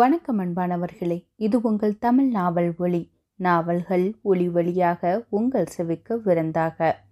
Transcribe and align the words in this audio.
வணக்கம் 0.00 0.38
அன்பானவர்களே 0.40 1.24
இது 1.36 1.60
உங்கள் 1.60 1.98
தமிழ் 1.98 2.28
நாவல் 2.28 2.74
ஒளி. 2.78 3.10
நாவல்கள் 3.36 4.14
ஒளி 4.22 4.48
வழியாக 4.48 5.26
உங்கள் 5.28 5.66
செவிக்கு 5.66 6.22
விருந்தாக. 6.22 7.04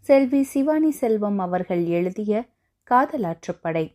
செல்வி 0.00 0.42
சிவானி 0.42 0.90
செல்வம் 0.90 1.38
அவர்கள் 1.38 1.84
எழுதிய 1.84 2.48
காதலாற்றுப்படை 2.90 3.94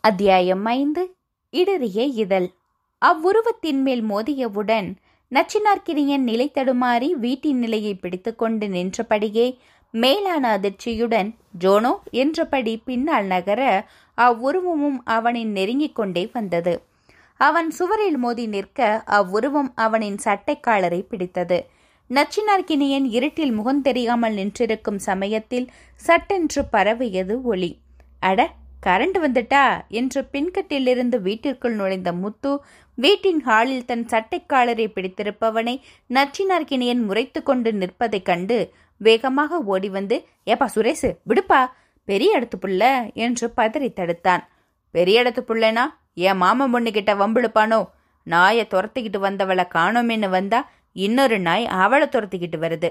அத்தியாயம் 0.00 0.64
ஐந்து 0.64 1.16
இடறிய 1.52 1.98
இதழ். 2.14 2.48
அவ்வுருவத்தின் 2.98 3.82
மேல் 3.82 4.04
மோதியவுடன் 4.04 4.94
நச்சினார்க்கினியன் 5.32 6.28
நிலை 6.30 6.50
தடுமாறி 6.54 7.10
வீட்டின் 7.10 7.58
நிலையை 7.58 7.94
பிடித்துக்கொண்டு 7.94 8.68
நின்றபடியே 8.68 9.58
மேலான 9.94 10.44
அதிர்ச்சியுடன் 10.58 11.30
ஜோனோ 11.60 11.92
என்றபடி 12.12 12.74
பின்னால் 12.84 13.26
நகர 13.26 13.60
அவ்வுருவமும் 14.18 14.98
அவனின் 15.14 15.52
நெருங்கிக் 15.52 15.94
கொண்டே 15.94 16.24
வந்தது. 16.32 16.74
அவன் 17.40 17.70
சுவரில் 17.70 18.16
மோதி 18.16 18.46
நிற்க 18.46 18.78
அவ்வுருவம் 19.18 19.70
அவனின் 19.76 20.18
சட்டைக்காலரை 20.24 21.00
பிடித்தது. 21.02 21.58
நச்சினார்கினியன் 22.10 23.06
இருட்டில் 23.08 23.52
முகம் 23.52 23.82
தெரியாமல் 23.82 24.34
நின்றிருக்கும் 24.34 25.00
சமயத்தில் 25.00 25.66
சட்டென்று 26.00 26.62
பரவியது 26.72 27.42
ஒளி. 27.42 27.70
அட 28.22 28.40
கரண்ட் 28.82 29.18
வந்துட்டா? 29.18 29.64
என்று 29.90 30.20
பின்கட்டிலிருந்து 30.32 31.16
வீட்டிற்குள் 31.20 31.74
நுழைந்த 31.74 32.10
முத்து 32.12 32.52
வீட்டின் 32.98 33.40
ஹாலில் 33.40 33.84
தன் 33.84 34.04
சட்டைக்காலரை 34.08 34.86
பிடித்திருப்பவனை 34.86 35.74
நச்சினார்கினியன் 36.10 37.02
முறைத்து 37.04 37.42
கொண்டு 37.42 37.72
நிற்பதைக் 37.72 38.24
கண்டு 38.24 38.58
வேகமாக 39.00 39.60
ஓடி 39.64 39.88
வந்து 39.88 40.16
ஏப்பா 40.44 40.66
சுரேஷ் 40.74 41.08
விடுப்பா 41.28 41.60
பெரிய 42.08 42.36
இடத்து 42.38 42.56
புள்ள 42.58 42.82
என்று 43.14 43.46
பதறி 43.56 43.88
தடுத்தான். 43.92 44.42
பெரிய 44.94 45.22
இடத்து 45.22 45.42
புள்ளனா? 45.42 45.84
என் 46.20 46.40
மாமன் 46.42 46.72
பொண்ணுகிட்ட 46.74 47.12
வம்பிழுப்பானோ? 47.14 47.80
நாயை 48.26 48.64
துரத்திக்கிட்டு 48.70 49.18
வந்தவளை 49.18 49.64
காணோமேன்னு 49.74 50.28
வந்தா 50.28 50.60
இன்னொரு 50.96 51.36
நாய் 51.38 51.64
அவளை 51.76 52.06
துரத்திக்கிட்டு 52.08 52.58
வருது 52.58 52.90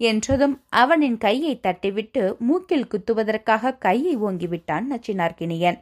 என்றதும் 0.00 0.54
அவனின் 0.74 1.18
கையை 1.18 1.60
தட்டிவிட்டு 1.62 2.22
மூக்கில் 2.38 2.88
குத்துவதற்காக 2.88 3.74
கையை 3.76 4.14
ஓங்கிவிட்டான் 4.18 4.86
நச்சினார்கினியன் 4.90 5.78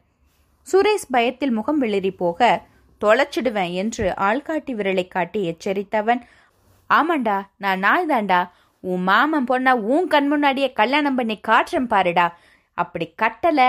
சுரேஷ் 0.67 1.09
பயத்தில் 1.11 1.51
முகம் 1.51 1.81
வெளிரி 1.83 2.13
போக 2.17 2.51
தொலைச்சிடுவேன் 3.01 3.73
என்று 3.73 4.05
ஆள்காட்டி 4.21 4.73
விரலை 4.75 5.07
காட்டி 5.09 5.41
எச்சரித்தவன் 5.51 6.21
ஆமாண்டா 6.91 7.39
நான் 7.57 7.79
நாய் 7.79 8.07
தாண்டா 8.07 8.41
உன் 8.83 9.03
மாமன் 9.03 9.49
பொண்ணா 9.51 9.73
உன் 9.93 10.07
கண் 10.07 10.27
முன்னாடியே 10.27 10.73
கல்யாணம் 10.73 11.15
பண்ணி 11.15 11.37
காட்டுறேன் 11.49 11.93
பாருடா. 11.93 12.27
அப்படி 12.79 13.07
கட்டல 13.23 13.61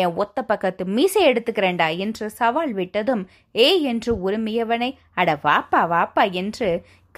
என் 0.00 0.14
ஒத்த 0.14 0.38
பக்கத்து 0.42 0.82
மீசை 0.86 1.22
எடுத்துக்கிறேன்டா 1.28 1.88
என்று 1.96 2.30
சவால் 2.30 2.72
விட்டதும் 2.74 3.22
ஏ 3.56 3.68
என்று 3.82 4.12
உரிமையவனை 4.26 4.90
அட 5.14 5.38
வாப்பா 5.44 5.80
வாப்பா 5.94 6.24
என்று 6.32 6.68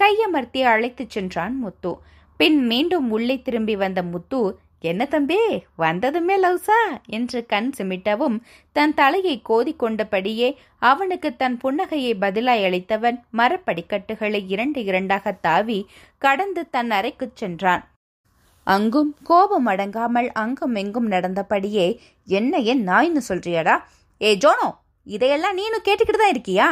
கையமர்த்தி 0.01 0.61
அழைத்துச் 0.63 1.13
சென்றான் 1.15 1.55
முத்து. 1.59 1.91
பின் 2.39 2.59
மீண்டும் 2.65 3.11
உள்ளே 3.11 3.35
திரும்பி 3.41 3.75
வந்த 3.75 4.03
முத்து 4.03 4.41
என்ன 4.85 5.05
தம்பி 5.05 5.37
வந்ததுமே 5.75 6.35
லவ்ஸா 6.43 6.79
என்று 7.07 7.39
கண் 7.45 7.71
சிமிட்டவும் 7.77 8.37
தன் 8.71 8.93
தலையை 8.93 9.35
கோதிக்கொண்டபடியே 9.49 10.49
அவனுக்கு 10.79 11.35
தன் 11.35 11.57
புன்னகையை 11.63 12.13
பதிலாய் 12.21 12.65
அளித்தவன் 12.69 13.19
மரப்படிக்கட்டுகளை 13.33 14.43
இரண்டு 14.47 14.83
இரண்டாக 14.83 15.31
தாவி 15.31 15.79
கடந்து 16.17 16.63
தன் 16.69 16.91
அறைக்குச் 16.91 17.35
சென்றான். 17.35 17.83
அங்கும் 18.67 19.11
கோபம் 19.23 19.65
அடங்காமல் 19.65 20.31
அங்கும் 20.31 20.75
எங்கும் 20.75 21.11
நடந்தபடியே 21.11 21.87
என்ன 22.25 22.57
என் 22.71 22.87
நாய்னு 22.87 23.21
சொல்றியாடா? 23.29 23.75
ஏ 24.21 24.37
ஜோனோ 24.37 24.69
இதையெல்லாம் 25.07 25.57
நீனும் 25.57 25.85
கேட்டுக்கிட்டு 25.87 26.21
தான் 26.21 26.35
இருக்கியா? 26.35 26.67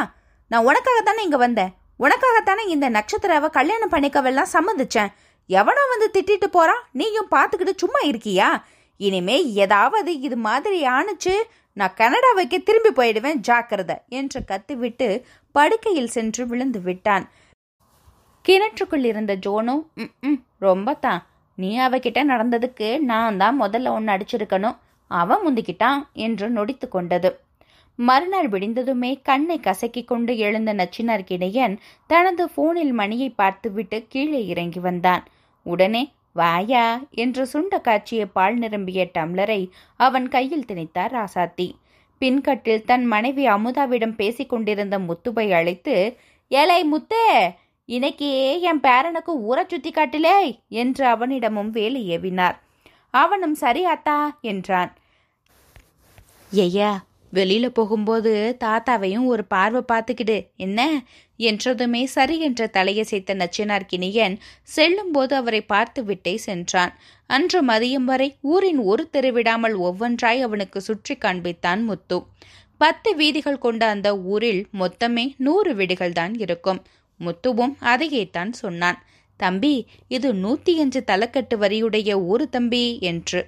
நான் 0.50 0.66
உனக்காகத்தானே 0.66 1.22
இங்க 1.22 1.36
வந்தேன். 1.36 1.72
உனக்காகத்தானே 2.00 2.64
இந்த 2.68 2.86
நட்சத்திராவை 2.90 3.48
கல்யாணம் 3.50 3.90
பண்ணிக்கவெல்லாம் 3.90 4.52
சம்மதிச்சேன். 4.52 5.12
எவனோ 5.50 5.82
வந்து 5.92 6.08
திட்டிட்டு 6.16 6.48
போறான்? 6.50 6.82
நீயும் 6.92 7.32
பார்த்துக்கிட்டு 7.34 7.74
சும்மா 7.76 8.00
இருக்கியா? 8.10 8.48
இனிமே 9.00 9.36
ஏதாவது 9.64 10.10
இது 10.20 10.36
மாதிரி 10.36 10.78
ஆணுச்சு 10.96 11.34
நான் 11.72 11.96
கனடாவுக்கு 11.96 12.58
திரும்பி 12.62 12.90
போயிடுவேன் 12.98 13.40
ஜாக்கிரதை 13.40 13.96
என்று 14.08 14.40
கத்திவிட்டு 14.44 15.08
படுக்கையில் 15.54 16.14
சென்று 16.16 16.42
விழுந்து 16.46 16.80
விட்டான். 16.80 17.24
கிணற்றுக்குள் 18.44 19.04
இருந்த 19.10 19.32
ஜோனும் 19.36 19.82
ம் 20.28 20.40
ரொம்ப 20.58 20.94
தான். 20.94 21.20
நீ 21.58 21.70
அவகிட்ட 21.78 22.20
நடந்ததுக்கு 22.32 22.88
நான் 23.10 23.36
தான் 23.36 23.60
முதல்ல 23.60 23.92
ஒன்று 23.96 24.14
அடிச்சிருக்கணும். 24.14 24.76
அவன் 25.10 25.42
முந்திக்கிட்டான் 25.46 26.00
என்று 26.26 26.46
நொடித்து 26.50 26.88
கொண்டது. 26.88 27.30
மறுநாள் 27.98 28.48
விடிந்ததுமே 28.48 29.10
கண்ணை 29.22 29.60
கசக்கிக் 29.60 30.04
கொண்டு 30.04 30.36
எழுந்த 30.36 30.74
நச்சினார்கிடையன் 30.74 31.76
தனது 32.06 32.48
போனில் 32.48 32.92
மணியை 32.92 33.30
பார்த்துவிட்டு 33.30 34.06
கீழே 34.08 34.46
இறங்கி 34.46 34.80
வந்தான். 34.80 35.24
உடனே 35.62 36.12
வாயா 36.32 37.00
என்று 37.10 37.48
சுண்ட 37.52 37.80
காட்சிய 37.80 38.24
பால் 38.32 38.56
நிரம்பிய 38.56 39.10
டம்ளரை 39.14 39.68
அவன் 39.96 40.28
கையில் 40.28 40.64
திணித்தார் 40.68 41.14
ராசாத்தி. 41.18 41.68
பின்கட்டில் 42.20 42.84
தன் 42.84 43.04
மனைவி 43.04 43.46
அமுதாவிடம் 43.46 44.14
பேசிக் 44.14 44.48
கொண்டிருந்த 44.48 44.98
முத்துவை 44.98 45.46
அழைத்து 45.50 46.16
ஏலை 46.48 46.80
முத்தே 46.92 47.26
இன்னைக்கு 47.88 48.60
என் 48.60 48.80
பேரனுக்கு 48.80 49.32
ஊரை 49.48 49.64
சுத்தி 49.68 49.90
காட்டிலே 49.90 50.36
என்று 50.68 51.06
அவனிடமும் 51.06 51.70
வேலை 51.70 52.18
ஏவினார். 52.18 52.54
அவனும் 53.10 53.56
சரியாத்தா 53.60 54.18
என்றான். 54.40 54.92
ஐயா 56.52 56.92
வெளியில 57.34 57.66
போகும்போது 57.68 58.56
தாத்தாவையும் 58.60 59.26
ஒரு 59.26 59.44
பார்வை 59.44 59.82
பார்த்துக்கிடு. 59.92 60.46
என்ன? 60.56 60.80
என்றதுமே 61.36 62.02
சரி 62.06 62.40
என்ற 62.40 62.70
தலையசைத்த 62.72 63.48
செல்லும் 63.50 64.36
செல்லும்போது 64.62 65.34
அவரை 65.34 65.60
பார்த்து 65.62 66.04
விட்டே 66.04 66.36
சென்றான். 66.36 66.92
அன்று 67.26 67.60
மதியம் 67.64 68.04
வரை 68.04 68.36
ஊரின் 68.40 68.78
ஒரு 68.78 69.08
தெருவிடாமல் 69.12 69.76
ஒவ்வொன்றாய் 69.78 70.40
அவனுக்கு 70.40 70.80
சுற்றி 70.80 71.16
காண்பித்தான் 71.16 71.82
முத்து. 71.84 72.18
பத்து 72.76 73.10
வீதிகள் 73.14 73.58
கொண்ட 73.58 73.86
அந்த 73.86 74.08
ஊரில் 74.18 74.66
மொத்தமே 74.78 75.34
நூறு 75.36 75.74
வீடுகள் 75.74 76.12
தான் 76.12 76.34
இருக்கும். 76.34 76.82
முத்துவும் 77.20 77.74
அதையேத்தான் 77.80 78.50
சொன்னான். 78.50 78.98
தம்பி 79.36 79.86
இது 80.08 80.32
நூத்தி 80.34 80.72
அஞ்சு 80.76 81.02
தலைக்கட்டு 81.06 81.56
வரியுடைய 81.58 82.12
ஊரு 82.12 82.48
தம்பி 82.48 82.98
என்று. 83.00 83.40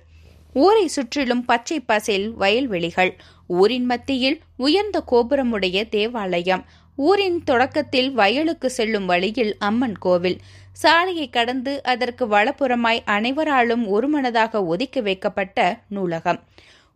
ஊரை 0.53 0.89
சுற்றிலும் 0.89 1.45
பச்சை 1.45 1.81
பசேல் 1.81 2.29
வயல்வெளிகள் 2.33 3.13
ஊரின் 3.47 3.85
மத்தியில் 3.85 4.41
உயர்ந்த 4.57 5.01
கோபுரமுடைய 5.01 5.85
தேவாலயம். 5.89 6.65
ஊரின் 6.97 7.43
தொடக்கத்தில் 7.45 8.13
வயலுக்கு 8.13 8.71
செல்லும் 8.71 9.07
வழியில் 9.07 9.57
அம்மன் 9.59 9.99
கோவில். 9.99 10.39
சாலையை 10.73 11.31
கடந்து 11.31 11.83
அதற்கு 11.83 12.27
வலப்புறமாய் 12.27 13.01
அனைவராலும் 13.05 13.87
ஒருமனதாக 13.87 14.65
ஒதுக்கி 14.65 15.01
வைக்கப்பட்ட 15.01 15.81
நூலகம். 15.89 16.41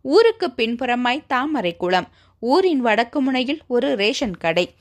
ஊருக்கு 0.01 0.47
பின்புறமாய் 0.57 1.23
தாமரை 1.27 1.75
குளம். 1.77 2.07
ஊரின் 2.39 2.79
வடக்கு 2.79 3.21
முனையில் 3.21 3.61
ஒரு 3.67 3.95
ரேஷன் 3.95 4.37
கடை. 4.37 4.73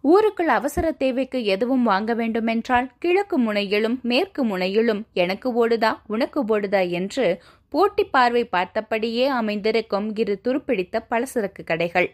ஊருக்குள் 0.00 0.48
அவசர 0.48 0.92
தேவைக்கு 0.92 1.44
எதுவும் 1.44 1.82
வாங்க 1.82 2.14
வேண்டுமென்றால் 2.14 2.90
கிழக்கு 2.98 3.38
முனையிலும் 3.38 4.00
மேற்கு 4.02 4.44
முனையிலும் 4.44 5.02
எனக்கு 5.12 5.48
ஓடுதா 5.52 5.98
உனக்கு 6.06 6.44
ஓடுதா 6.44 6.90
என்று 6.90 7.42
போட்டி 7.74 8.04
பார்வை 8.04 8.42
பார்த்தபடியே 8.52 9.24
அமைந்திருக்கும் 9.38 10.08
இரு 10.14 10.34
துருப்பிடித்த 10.44 10.96
பலசரக்கு 11.10 11.62
கடைகள். 11.64 12.08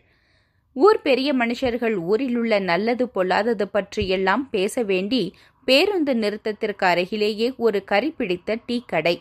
ஊர் 0.77 0.99
பெரிய 1.03 1.31
மனுஷர்கள் 1.35 1.97
ஊரில் 2.11 2.37
உள்ள 2.37 2.53
நல்லது 2.71 3.05
பொல்லாதது 3.09 3.65
பற்றியெல்லாம் 3.69 4.45
பேச 4.51 4.83
வேண்டி 4.83 5.23
பேருந்து 5.69 6.13
நிறுத்தத்திற்கு 6.15 6.85
அருகிலேயே 6.93 7.49
ஒரு 7.57 7.79
கறி 7.85 8.11
பிடித்த 8.11 8.57
டீ 8.67 8.77
கடை. 8.93 9.15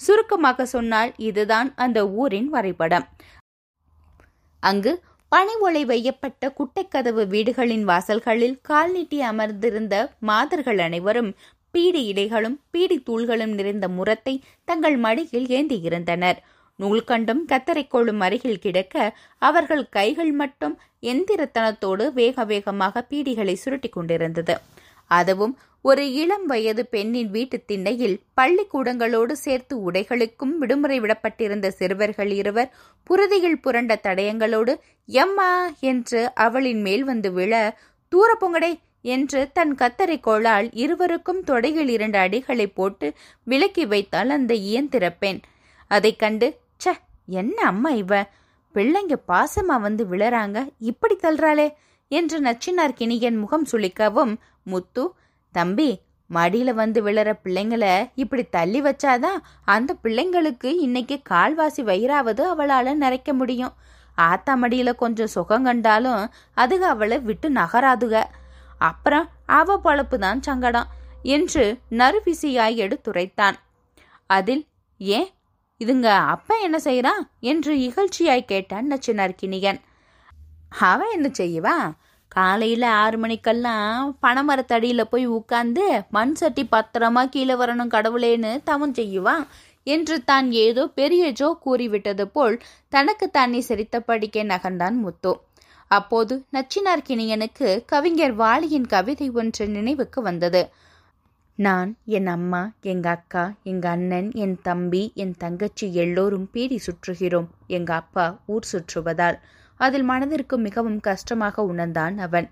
சுருக்கமாக 0.00 0.66
சொன்னால் 0.66 1.12
இதுதான் 1.28 1.70
அந்த 1.84 1.98
ஊரின் 2.22 2.48
வரைபடம். 2.48 3.06
அங்கு 4.62 4.92
பனை 5.32 5.54
ஒளை 5.60 5.82
வையப்பட்ட 5.84 6.52
குட்டைக்கதவு 6.58 7.24
வீடுகளின் 7.34 7.84
வாசல்களில் 7.84 8.56
கால் 8.62 8.92
நீட்டி 8.92 9.18
அமர்ந்திருந்த 9.22 9.96
மாதர்கள் 10.30 10.80
அனைவரும் 10.88 11.32
பீடி 11.70 12.00
இடைகளும் 12.12 12.56
பீடி 12.70 12.96
தூள்களும் 13.06 13.54
நிறைந்த 13.54 13.88
முரத்தை 13.88 14.34
தங்கள் 14.64 14.96
மடியில் 14.96 15.48
ஏந்தியிருந்தனர் 15.48 16.38
நூல்கண்டும் 16.78 17.42
கத்தரைக்கோளும் 17.48 18.20
அருகில் 18.20 18.58
கிடக்க 18.58 18.94
அவர்கள் 19.38 19.88
கைகள் 19.88 20.32
மட்டும் 20.32 20.76
எந்திரத்தனத்தோடு 21.02 22.04
வேக 22.12 22.44
வேகமாக 22.44 23.02
பீடிகளை 23.10 23.54
சுருட்டி 23.54 23.88
கொண்டிருந்தது. 23.88 24.54
அதுவும் 25.10 25.54
ஒரு 25.84 26.02
இளம் 26.12 26.46
வயது 26.46 26.82
பெண்ணின் 26.86 27.30
வீட்டு 27.30 27.64
திண்ணையில் 27.66 28.16
பள்ளிக்கூடங்களோடு 28.40 29.32
சேர்த்து 29.32 29.74
உடைகளுக்கும் 29.90 30.54
விடுமுறை 30.58 30.98
விடப்பட்டிருந்த 31.00 31.70
சிறுவர்கள் 31.70 32.32
இருவர் 32.32 32.72
புரதியில் 33.04 33.60
புரண்ட 33.60 33.94
தடயங்களோடு 34.02 34.74
எம்மா 35.08 35.50
என்று 35.82 36.20
அவளின் 36.34 36.82
மேல் 36.82 37.04
வந்து 37.04 37.30
விழ 37.32 37.54
தூர 38.12 38.36
பொங்கடை 38.40 38.72
என்று 39.02 39.50
தன் 39.52 39.74
கத்தரை 39.74 40.20
கோளால் 40.20 40.72
இருவருக்கும் 40.72 41.44
தொடையில் 41.44 41.88
இரண்டு 41.88 42.18
அடிகளை 42.18 42.66
போட்டு 42.74 43.12
விலக்கி 43.44 43.86
வைத்தாள் 43.86 44.28
அந்த 44.28 44.54
இயந்திர 44.54 45.10
பெண். 45.12 45.40
அதை 45.86 46.16
கண்டு 46.16 46.58
ச 46.84 46.92
என்ன 47.26 47.62
அம்மா 47.62 47.90
இவ? 47.90 48.28
பிள்ளைங்க 48.74 49.14
பாசமா 49.28 49.76
வந்து 49.80 50.04
விழறாங்க 50.04 50.68
இப்படி 50.78 51.16
தள்ளுறாளே 51.16 51.74
என்று 52.08 52.40
நச்சினார் 52.40 52.96
கிணியன் 52.98 53.38
முகம் 53.38 53.66
சுளிக்கவும் 53.72 54.34
முத்து 54.62 55.04
தம்பி 55.52 56.00
மடியில 56.30 56.70
வந்து 56.74 57.02
விழற 57.02 57.30
பிள்ளைங்கள 57.44 58.08
இப்படி 58.14 58.42
தள்ளி 58.50 58.82
வச்சாதான் 58.82 59.38
அந்த 59.64 59.96
பிள்ளைங்களுக்கு 60.04 60.70
இன்னைக்கு 60.78 61.20
கால்வாசி 61.30 61.82
வயிறாவது 61.82 62.42
அவளால 62.54 62.92
நிறைக்க 63.04 63.32
முடியும். 63.32 63.72
ஆத்தா 64.14 64.56
மடியில 64.56 64.94
கொஞ்சம் 64.94 65.26
சுகம் 65.26 65.64
கண்டாலும் 65.64 66.30
அதுக 66.56 66.78
அவளை 66.94 67.18
விட்டு 67.18 67.50
நகராதுக. 67.50 68.22
அப்புறம் 68.80 69.26
அவ 69.58 69.76
பழப்பு 69.84 70.18
தான் 70.18 70.40
சங்கடம் 70.40 70.88
என்று 71.22 71.64
நறுவிசியாய் 71.90 72.80
எடுத்துரைத்தான். 72.84 73.56
அதில் 74.30 74.62
ஏன் 75.00 75.28
இதுங்க 75.80 76.08
அப்பா 76.34 76.54
என்ன 76.66 76.78
செய்யறான் 76.84 77.22
என்று 77.50 77.72
இகழ்ச்சியாய் 77.86 78.50
கேட்டான் 78.52 78.88
நச்சினார் 78.92 79.38
கிணியன். 79.42 79.80
அவன் 80.88 81.12
என்ன 81.12 81.28
செய்வா? 81.38 81.76
காலையில் 82.28 82.86
ஆறு 83.02 83.18
மணிக்கெல்லாம் 83.18 84.10
பனைமரத்தடியில் 84.22 85.10
போய் 85.10 85.26
உட்காந்து 85.28 85.84
மண் 86.10 86.34
சட்டி 86.34 86.64
பத்திரமா 86.72 87.22
கீழே 87.24 87.54
வரணும் 87.54 87.94
கடவுளேன்னு 87.94 88.52
தவம் 88.64 88.94
செய்யுவான் 88.94 89.44
என்று 89.86 90.16
தான் 90.24 90.48
ஏதோ 90.64 90.82
பெரிய 90.98 91.32
ஜோ 91.32 91.48
கூறிவிட்டது 91.64 92.24
போல் 92.28 92.56
தனக்கு 92.88 93.26
தானே 93.30 93.60
சிரித்தபடிக்கே 93.68 94.42
நகர்ந்தான் 94.52 94.96
முத்து. 94.96 95.32
அப்போது 95.90 96.34
நச்சினார்கிணியனுக்கு 96.52 97.68
கவிஞர் 97.86 98.34
வாலியின் 98.38 98.86
கவிதை 98.86 99.30
ஒன்று 99.30 99.68
நினைவுக்கு 99.68 100.22
வந்தது. 100.22 100.62
நான் 101.58 101.90
என் 102.16 102.26
அம்மா 102.26 102.60
எங்க 102.80 103.10
அக்கா 103.10 103.44
எங்க 103.62 103.88
அண்ணன் 103.88 104.28
என் 104.34 104.58
தம்பி 104.62 105.02
என் 105.14 105.34
தங்கச்சி 105.38 105.86
எல்லோரும் 105.94 106.46
பீடி 106.52 106.78
சுற்றுகிறோம். 106.86 107.48
எங்க 107.66 107.94
அப்பா 107.94 108.26
ஊர் 108.46 108.68
சுற்றுவதால். 108.72 109.38
அதில் 109.80 110.02
மனதிற்கு 110.02 110.58
மிகவும் 110.58 111.00
கஷ்டமாக 111.00 111.62
உணர்ந்தான் 111.62 112.18
அவன். 112.18 112.48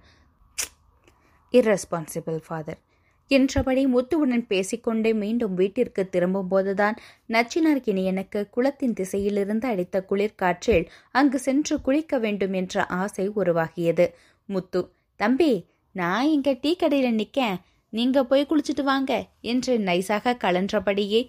இர்ரெஸ்பான்சிபிள் 1.54 2.40
ஃபாதர் 2.46 2.80
என்றபடி 3.30 3.82
முத்துவுடன் 3.86 4.44
பேசிக்கொண்டே 4.46 5.12
மீண்டும் 5.14 5.54
வீட்டிற்கு 5.54 6.02
திரும்பும் 6.08 6.48
போதுதான் 6.48 6.96
நச்சினார் 7.28 7.82
கிணியனுக்கு 7.86 8.40
குளத்தின் 8.50 8.96
திசையிலிருந்து 9.00 9.66
அடித்த 9.66 10.04
குளிர்காற்றில் 10.10 10.86
அங்கு 11.10 11.38
சென்று 11.38 11.76
குளிக்க 11.80 12.18
வேண்டும் 12.18 12.52
என்ற 12.52 12.84
ஆசை 13.00 13.26
உருவாகியது. 13.30 14.06
முத்து 14.48 14.82
தம்பி 15.20 15.52
நான் 15.94 16.28
இங்க 16.28 16.50
டீ 16.60 16.72
கடையில் 16.76 17.18
நிக்கேன். 17.18 17.58
நீங்க 17.92 18.18
போய் 18.24 18.48
குளிச்சுட்டு 18.50 18.82
வாங்க 18.82 19.12
என்று 19.40 19.74
நைசாக 19.78 20.34
கலன்றபடியே 20.44 21.20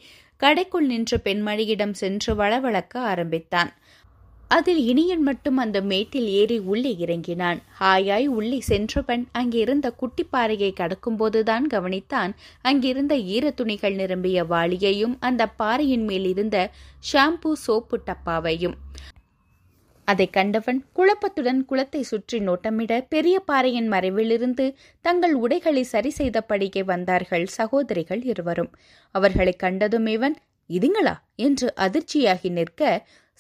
கடைக்குள் 0.42 0.88
நின்ற 0.92 1.18
பெண்மணியிடம் 1.24 1.94
சென்று 1.94 2.32
வளவளக்க 2.36 3.00
ஆரம்பித்தான். 3.12 3.72
அதில் 4.52 4.80
இனியன் 4.86 5.22
மட்டும் 5.22 5.58
அந்த 5.58 5.82
மேட்டில் 5.82 6.28
ஏறி 6.28 6.60
உள்ளே 6.60 6.96
இறங்கினான். 6.98 7.60
ஹாயாய் 7.80 8.26
உள்ளே 8.26 8.60
சென்றவன் 8.60 9.28
அங்கிருந்த 9.32 9.94
குட்டிப்பாறையை 10.02 10.72
கடக்கும்போதுதான் 10.74 11.66
கவனித்தான். 11.74 12.32
அங்கிருந்த 12.62 13.16
ஈர 13.18 13.52
துணிகள் 13.52 13.94
நிரம்பிய 13.94 14.44
வாளியையும் 14.44 15.16
அந்த 15.20 15.48
பாறையின் 15.48 16.04
மேல் 16.04 16.26
இருந்த 16.26 16.72
ஷாம்பு 17.14 17.52
சோப்பு 17.52 18.00
டப்பாவையும். 18.06 18.76
அதை 20.08 20.30
கண்டவன் 20.30 20.86
குழப்பத்துடன் 20.96 21.66
குளத்தை 21.66 22.04
சுற்றி 22.04 22.40
நோட்டமிட 22.40 23.06
பெரிய 23.10 23.40
பாறையின் 23.40 23.92
மறைவிலிருந்து 23.92 24.74
தங்கள் 25.02 25.34
உடைகளை 25.34 25.84
சரி 25.84 26.10
செய்தபடியே 26.10 26.84
வந்தார்கள் 26.84 27.46
சகோதரிகள் 27.46 28.24
இருவரும். 28.24 28.72
அவர்களை 29.16 29.54
கண்டதும் 29.54 30.06
இவன் 30.06 30.36
இதுங்களா? 30.70 31.16
என்று 31.36 31.74
அதிர்ச்சியாகி 31.78 32.50
நிற்க 32.50 32.82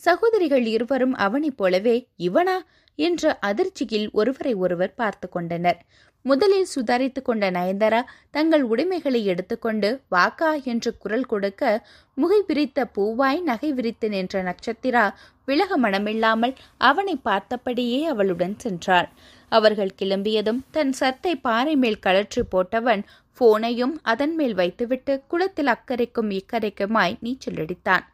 சகோதரிகள் 0.03 0.65
இருவரும் 0.65 1.15
அவனைப் 1.25 1.57
போலவே 1.57 1.95
இவனா 2.27 2.57
என்ற 2.99 3.31
அதிர்ச்சியில் 3.39 4.07
ஒருவரை 4.11 4.53
ஒருவர் 4.53 4.93
பார்த்து 4.95 5.27
கொண்டனர். 5.29 5.79
முதலில் 6.25 6.69
சுதாரித்துக் 6.75 7.27
கொண்ட 7.27 7.45
நயன்தாரா 7.51 7.99
தங்கள் 8.31 8.63
உடைமைகளை 8.63 9.21
எடுத்துக்கொண்டு 9.25 9.89
வாக்கா 10.11 10.49
என்று 10.63 10.91
குரல் 10.97 11.25
கொடுக்க 11.25 11.63
முகை 12.13 12.39
விரித்த 12.47 12.85
பூவாய் 12.95 13.39
நகை 13.41 13.69
விரித்து 13.73 14.07
நின்ற 14.09 14.41
நட்சத்திரா 14.43 15.05
விலக 15.45 15.77
மனமில்லாமல் 15.77 16.53
அவனை 16.89 17.15
பார்த்தபடியே 17.25 18.01
அவளுடன் 18.03 18.55
சென்றாள். 18.63 19.09
அவர்கள் 19.51 19.95
கிளம்பியதும் 20.01 20.61
தன் 20.71 20.93
சத்தை 20.93 21.33
பாறை 21.47 21.75
மேல் 21.75 22.03
கழற்றி 22.07 22.43
போட்டவன் 22.55 23.03
போனையும் 23.41 23.95
அதன் 24.03 24.35
மேல் 24.35 24.53
வைத்துவிட்டு 24.53 25.13
குளத்தில் 25.27 25.73
அக்கறைக்கும் 25.75 26.31
இக்கரைக்குமாய் 26.39 27.17
நீச்சல் 27.19 27.61
அடித்தான். 27.63 28.05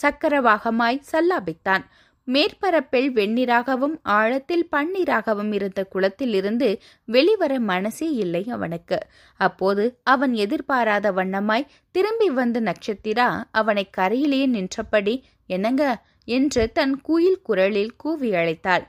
சக்கரவாகமாய் 0.00 1.02
சல்லாபித்தான். 1.12 1.84
மேற்பரப்பில் 2.28 3.08
வெந்நீராகவும் 3.12 3.94
ஆழத்தில் 4.02 4.68
பன்னீராகவும் 4.72 5.52
இருந்த 5.52 5.84
குளத்தில் 5.84 6.34
இருந்து 6.34 6.68
வெளிவர 7.04 7.60
மனசே 7.60 8.08
இல்லை 8.14 8.48
அவனுக்கு. 8.48 8.98
அப்போது 9.40 9.98
அவன் 10.04 10.34
எதிர்பாராத 10.34 11.12
வண்ணமாய் 11.12 11.66
திரும்பி 11.90 12.30
வந்த 12.30 12.60
நட்சத்திரா 12.60 13.28
அவனை 13.50 13.90
கரையிலேயே 13.90 14.46
நின்றபடி 14.46 15.24
என்னங்க? 15.46 16.02
என்று 16.24 16.72
தன் 16.72 17.00
குயில் 17.00 17.40
குரலில் 17.42 17.96
கூவி 17.96 18.30
அழைத்தாள். 18.30 18.84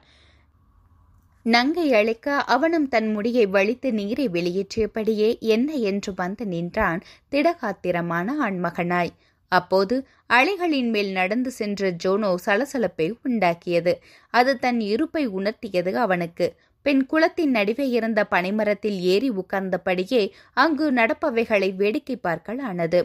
நங்கை 1.45 1.93
அழைக்க 1.93 2.35
அவனும் 2.35 2.87
தன் 2.87 3.11
முடியை 3.11 3.47
வலித்து 3.47 3.91
நீரை 3.91 4.29
வெளியேற்றியபடியே 4.29 5.39
என்ன? 5.39 5.73
என்று 5.73 6.13
வந்து 6.15 6.45
நின்றான் 6.45 7.01
திடகாத்திரமான 7.31 8.27
ஆண்மகனாய். 8.41 9.13
அப்போது 9.53 9.95
அலைகளின் 10.29 10.89
மேல் 10.89 11.11
நடந்து 11.11 11.51
சென்ற 11.51 11.89
ஜோனோ 12.03 12.31
சலசலப்பை 12.45 13.07
உண்டாக்கியது. 13.25 13.93
அது 14.33 14.51
தன் 14.57 14.79
இருப்பை 14.91 15.23
உணர்த்தியது 15.37 15.91
அவனுக்கு. 16.05 16.47
பெண் 16.85 17.03
குளத்தின் 17.05 17.53
நடுவே 17.57 17.85
இருந்த 17.97 18.21
பனைமரத்தில் 18.31 18.97
ஏறி 19.11 19.29
உட்கார்ந்தபடியே 19.41 20.21
அங்கு 20.57 20.85
நடப்பவைகளை 20.91 21.69
வேடிக்கை 21.75 22.17
பார்க்கலானது 22.19 22.99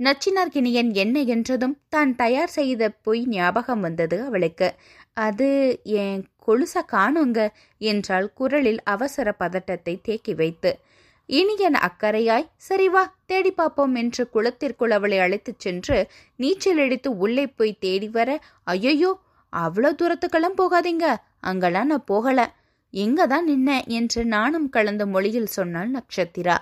நச்சினார்கினியன் 0.00 0.90
என்ன 0.96 1.16
என்றதும் 1.34 1.76
தான் 1.88 2.12
தயார் 2.16 2.54
செய்த 2.56 2.82
பொய் 3.02 3.22
ஞாபகம் 3.28 3.80
வந்தது 3.80 4.16
அவளுக்கு. 4.24 4.68
அது 5.18 5.48
என் 6.02 6.22
கொலுச 6.46 6.74
காணுங்க 6.92 7.40
என்றால் 7.80 8.28
குரலில் 8.34 8.80
அவசர 8.86 9.28
பதட்டத்தை 9.42 9.94
தேக்கி 10.02 10.34
வைத்து. 10.34 10.72
இனியன் 11.28 11.78
அக்கறையாய் 11.80 12.48
சரி 12.58 12.88
வா 12.88 13.02
தேடி 13.26 13.50
பார்ப்போம் 13.50 13.94
என்று 13.94 14.22
குளத்திற்குள் 14.34 14.90
அவளை 14.90 15.18
அழைத்துச் 15.18 15.58
சென்று 15.58 15.98
நீச்சல் 16.36 16.78
அடித்து 16.78 17.10
உள்ளே 17.16 17.46
போய் 17.48 17.80
தேடி 17.80 18.08
வர 18.08 18.30
ஐயையோ 18.66 19.10
அவ்வளோ 19.52 19.90
தூரத்துக்கெல்லாம் 19.92 20.58
போகாதீங்க 20.58 21.06
அங்கெல்லாம் 21.40 21.86
நான் 21.86 22.04
போகல 22.04 22.40
எங்க 22.94 23.26
தான் 23.26 23.48
நின்ன 23.48 23.70
என்று 23.88 24.24
நாணம் 24.26 24.68
கலந்த 24.68 25.06
மொழியில் 25.06 25.46
சொன்னாள் 25.48 25.90
நட்சத்திரா. 25.90 26.56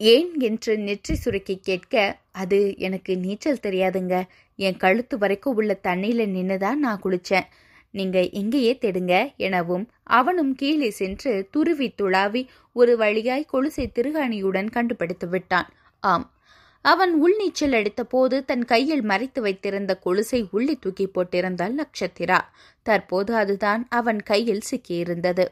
ஏன்? 0.00 0.30
என்று 0.40 0.72
நெற்றி 0.78 1.14
சுருக்கி 1.14 1.56
கேட்க 1.60 1.94
அது 2.32 2.58
எனக்கு 2.78 3.16
நீச்சல் 3.16 3.62
தெரியாதுங்க. 3.62 4.16
என் 4.58 4.76
கழுத்து 4.76 5.18
வரைக்கும் 5.18 5.54
உள்ள 5.54 5.72
தண்ணியில் 5.82 6.26
நின்று 6.28 6.58
தான் 6.58 6.78
நான் 6.78 7.02
குளித்தேன் 7.04 7.48
நீங்க 7.90 8.22
இங்கேயே 8.22 8.78
தெடுங்க 8.80 9.36
எனவும் 9.36 9.88
அவனும் 10.02 10.54
கீழே 10.54 10.90
சென்று 10.90 11.48
துருவி 11.50 11.94
துளாவி 12.02 12.46
ஒரு 12.72 12.96
வழியாய் 12.96 13.50
கொலுசை 13.52 13.86
திருகாணியுடன் 13.94 14.70
கண்டுபிடித்து 14.70 15.28
விட்டான். 15.28 15.68
ஆம். 16.00 16.32
அவன் 16.82 17.12
உள்நீச்சல் 17.22 17.72
அடித்த 17.72 18.04
போது 18.04 18.44
தன் 18.44 18.64
கையில் 18.64 19.02
மறைத்து 19.02 19.40
வைத்திருந்த 19.40 19.98
கொலுசை 20.06 20.44
உள்ளே 20.50 20.76
தூக்கி 20.80 21.06
போட்டிருந்தாள் 21.06 21.74
நட்சத்திரா. 21.74 22.40
தற்போது 22.82 23.34
அதுதான் 23.34 23.86
அவன் 23.90 24.22
கையில் 24.22 24.62
சிக்கியிருந்தது. 24.70 25.46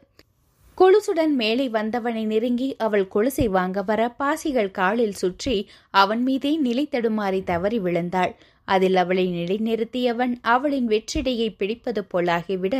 கொலுசுடன் 0.78 1.34
மேலே 1.34 1.68
வந்தவனை 1.68 2.24
நெருங்கி 2.24 2.76
அவள் 2.76 3.08
கொலுசை 3.14 3.48
வாங்க 3.48 3.82
வர 3.82 4.08
பாசிகள் 4.08 4.70
காலில் 4.70 5.12
சுற்றி 5.12 5.68
அவன் 5.90 6.22
மீதே 6.22 6.56
நிலை 6.56 6.88
தடுமாறி 6.90 7.44
தவறி 7.44 7.78
விழுந்தாள். 7.78 8.34
அதில் 8.66 8.96
அவளை 8.96 9.26
நிலைநிறுத்தியவன் 9.32 10.34
அவளின் 10.42 10.88
வெற்றிடையை 10.88 11.48
பிடிப்பது 11.58 12.02
போலாகிவிட 12.14 12.76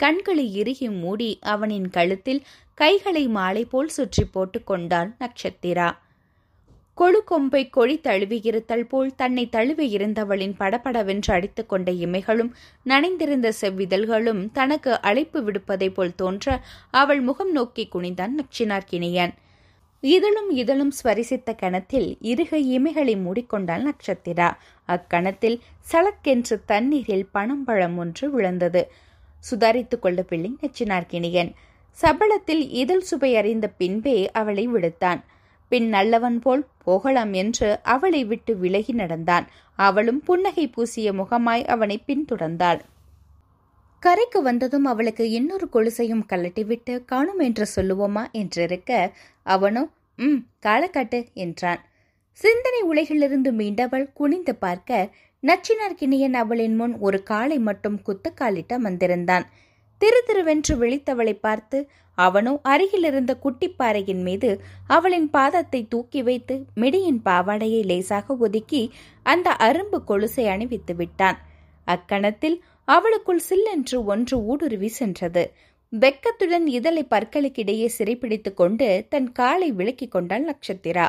கண்களை 0.00 0.46
இறுகி 0.54 0.88
மூடி 0.90 1.38
அவனின் 1.42 1.88
கழுத்தில் 1.88 2.42
கைகளை 2.74 3.24
மாலை 3.28 3.64
போல் 3.64 3.88
சுற்றி 3.88 4.24
போட்டுக் 4.24 4.66
கொண்டாள் 4.66 5.10
நட்சத்திரா. 5.20 5.88
கொழு 6.98 7.20
கொம்பை 7.24 7.70
கொழி 7.76 7.96
தழுவியிருத்தல் 8.00 8.88
போல் 8.88 9.14
தன்னை 9.14 9.48
தழுவி 9.48 9.96
இருந்தவளின் 9.96 10.54
படபடவென்று 10.58 11.32
அடித்துக் 11.32 11.68
கொண்ட 11.68 11.92
இமைகளும் 11.92 12.52
நனைந்திருந்த 12.86 13.52
செவ்விதழ்களும் 13.60 14.42
தனக்கு 14.52 15.00
அழைப்பு 15.00 15.40
விடுப்பதைப் 15.42 15.94
போல் 15.94 16.14
தோன்ற 16.14 16.48
அவள் 16.90 17.20
முகம் 17.20 17.52
நோக்கி 17.52 17.88
குனிந்தான் 17.94 18.34
நச்சினார்கினியன் 18.36 19.34
இதழும் 20.06 20.50
இதழும் 20.50 20.92
ஸ்வரிசித்த 20.98 21.54
கணத்தில் 21.56 22.08
இருக 22.22 22.52
இமைகளை 22.74 23.14
மூடிக்கொண்டாள் 23.16 23.84
நட்சத்திரா. 23.86 24.48
அக்கணத்தில் 24.88 25.56
சளக்கென்று 25.92 26.56
தண்ணீரில் 26.66 27.28
பணம்பழம் 27.34 27.96
ஒன்று 27.96 28.30
விழுந்தது. 28.30 28.82
சுதாரித்துக் 29.50 29.98
கொள்ள 29.98 30.22
பிள்ளை 30.22 30.50
நச்சினார்கினியன் 30.60 31.50
சபலத்தில் 32.00 32.62
இதழ் 32.82 33.00
சுவை 33.00 33.36
அறிந்த 33.36 33.68
பின்பே 33.68 34.30
அவளை 34.30 34.68
விடுத்தான். 34.68 35.20
பின் 35.68 35.88
நல்லவன் 35.88 36.38
போல் 36.38 36.66
போகலாம் 36.84 37.32
என்று 37.32 37.78
அவளை 37.82 38.24
விட்டு 38.24 38.56
விலகி 38.56 38.92
நடந்தான். 38.92 39.48
அவளும் 39.76 40.20
புன்னகை 40.20 40.66
பூசிய 40.68 41.12
முகமாய் 41.12 41.64
அவனை 41.66 41.96
பின்தொடர்ந்தாள். 42.06 42.80
கரைக்கு 44.06 44.40
வந்ததும் 44.42 44.84
அவளுக்கு 44.84 45.24
இன்னொரு 45.30 45.66
கொலுசையும் 45.72 46.26
கலட்டிவிட்டு 46.28 46.94
காணும் 47.04 47.38
என்று 47.38 47.64
சொல்லுவோமா 47.76 48.22
என்றிருக்க 48.32 48.90
அவனோ 49.46 49.82
ம் 50.18 50.40
காலக்காட்டு 50.62 51.18
என்றான். 51.34 51.80
சிந்தனை 52.38 52.80
உலகிலிருந்து 52.82 53.50
மீண்டவள் 53.52 54.06
குனிந்து 54.12 54.54
பார்க்க 54.56 55.10
நச்சினார்கிணியன் 55.42 56.36
அவளின் 56.42 56.76
முன் 56.76 56.94
ஒரு 56.98 57.18
காலை 57.22 57.58
மட்டும் 57.58 57.98
குத்தக்காலிட்ட 58.06 58.78
வந்திருந்தான். 58.78 59.46
திரு 60.00 60.20
திருவென்று 60.28 60.74
விழித்தவளை 60.74 61.34
பார்த்து 61.40 61.78
அவனோ 62.18 62.52
அருகிலிருந்த 62.64 63.32
குட்டிப்பாறையின் 63.44 64.22
மீது 64.22 64.50
அவளின் 64.88 65.28
பாதத்தை 65.30 65.82
தூக்கி 65.88 66.22
வைத்து 66.22 66.54
மிடியின் 66.76 67.20
பாவாடையை 67.24 67.82
லேசாக 67.84 68.36
ஒதுக்கி 68.38 68.82
அந்த 69.26 69.50
அரும்பு 69.60 70.00
கொலுசை 70.08 70.46
அணிவித்து 70.46 70.94
விட்டான். 70.94 71.38
அக்கணத்தில் 71.86 72.56
அவளுக்குள் 72.88 73.40
சில்லென்று 73.48 74.04
ஒன்று 74.04 74.44
ஊடுருவி 74.44 74.88
சென்றது. 74.88 75.52
வெக்கத்துடன் 75.92 76.66
இதழை 76.66 77.06
பற்களுக்கிடையே 77.10 77.86
சிறைப்பிடித்துக் 77.98 78.56
கொண்டு 78.56 79.06
தன் 79.08 79.32
காலை 79.32 79.72
விளக்கிக் 79.72 80.10
கொண்டாள் 80.10 80.44
நட்சத்திரா. 80.44 81.06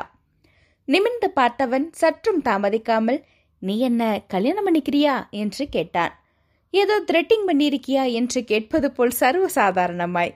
நிமிர்ந்து 0.84 1.32
பார்த்தவன் 1.36 1.86
சற்றும் 1.92 2.42
தாமதிக்காமல் 2.42 3.20
நீ 3.58 3.78
என்ன 3.78 4.22
கல்யாணம் 4.28 4.66
பண்ணிக்கிறியா? 4.66 5.30
என்று 5.30 5.68
கேட்டான். 5.68 6.12
ஏதோ 6.70 7.00
த்ரெட்டிங் 7.12 7.44
பண்ணியிருக்கியா? 7.46 8.12
என்று 8.12 8.44
கேட்பது 8.44 8.92
போல் 8.92 9.12
சர்வசாதாரணமாய். 9.20 10.34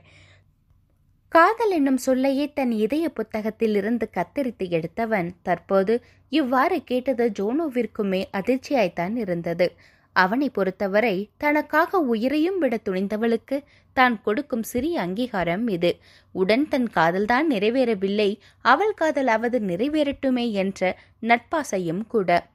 காதல் 1.28 1.70
என்னும் 1.70 1.96
சொல்லையே 1.96 2.52
தன் 2.52 2.70
இதய 2.70 3.08
புத்தகத்தில் 3.08 3.74
இருந்து 3.74 4.10
கத்தரித்து 4.16 4.70
எடுத்தவன் 4.70 5.30
தற்போது 5.42 5.94
இவ்வாறு 6.28 6.84
கேட்டது 6.84 7.32
ஜோனோவிற்குமே 7.38 8.22
அதிர்ச்சியாய்த்தான் 8.32 9.16
இருந்தது. 9.16 9.66
அவனை 10.12 10.50
பொறுத்தவரை 10.50 11.30
தனக்காக 11.36 11.98
உயிரையும் 11.98 12.58
விட 12.58 12.78
துணிந்தவளுக்கு 12.84 13.64
தான் 13.92 14.22
கொடுக்கும் 14.22 14.62
சிறிய 14.62 15.00
அங்கீகாரம் 15.00 15.68
இது. 15.68 15.98
உடன் 16.32 16.68
தன் 16.68 16.88
காதல்தான் 16.94 17.46
நிறைவேறவில்லை 17.50 18.40
அவள் 18.60 18.94
காதலாவது 19.00 19.58
நிறைவேறட்டுமே 19.70 20.50
என்ற 20.50 20.98
நட்பாசையும் 21.22 22.06
கூட. 22.06 22.50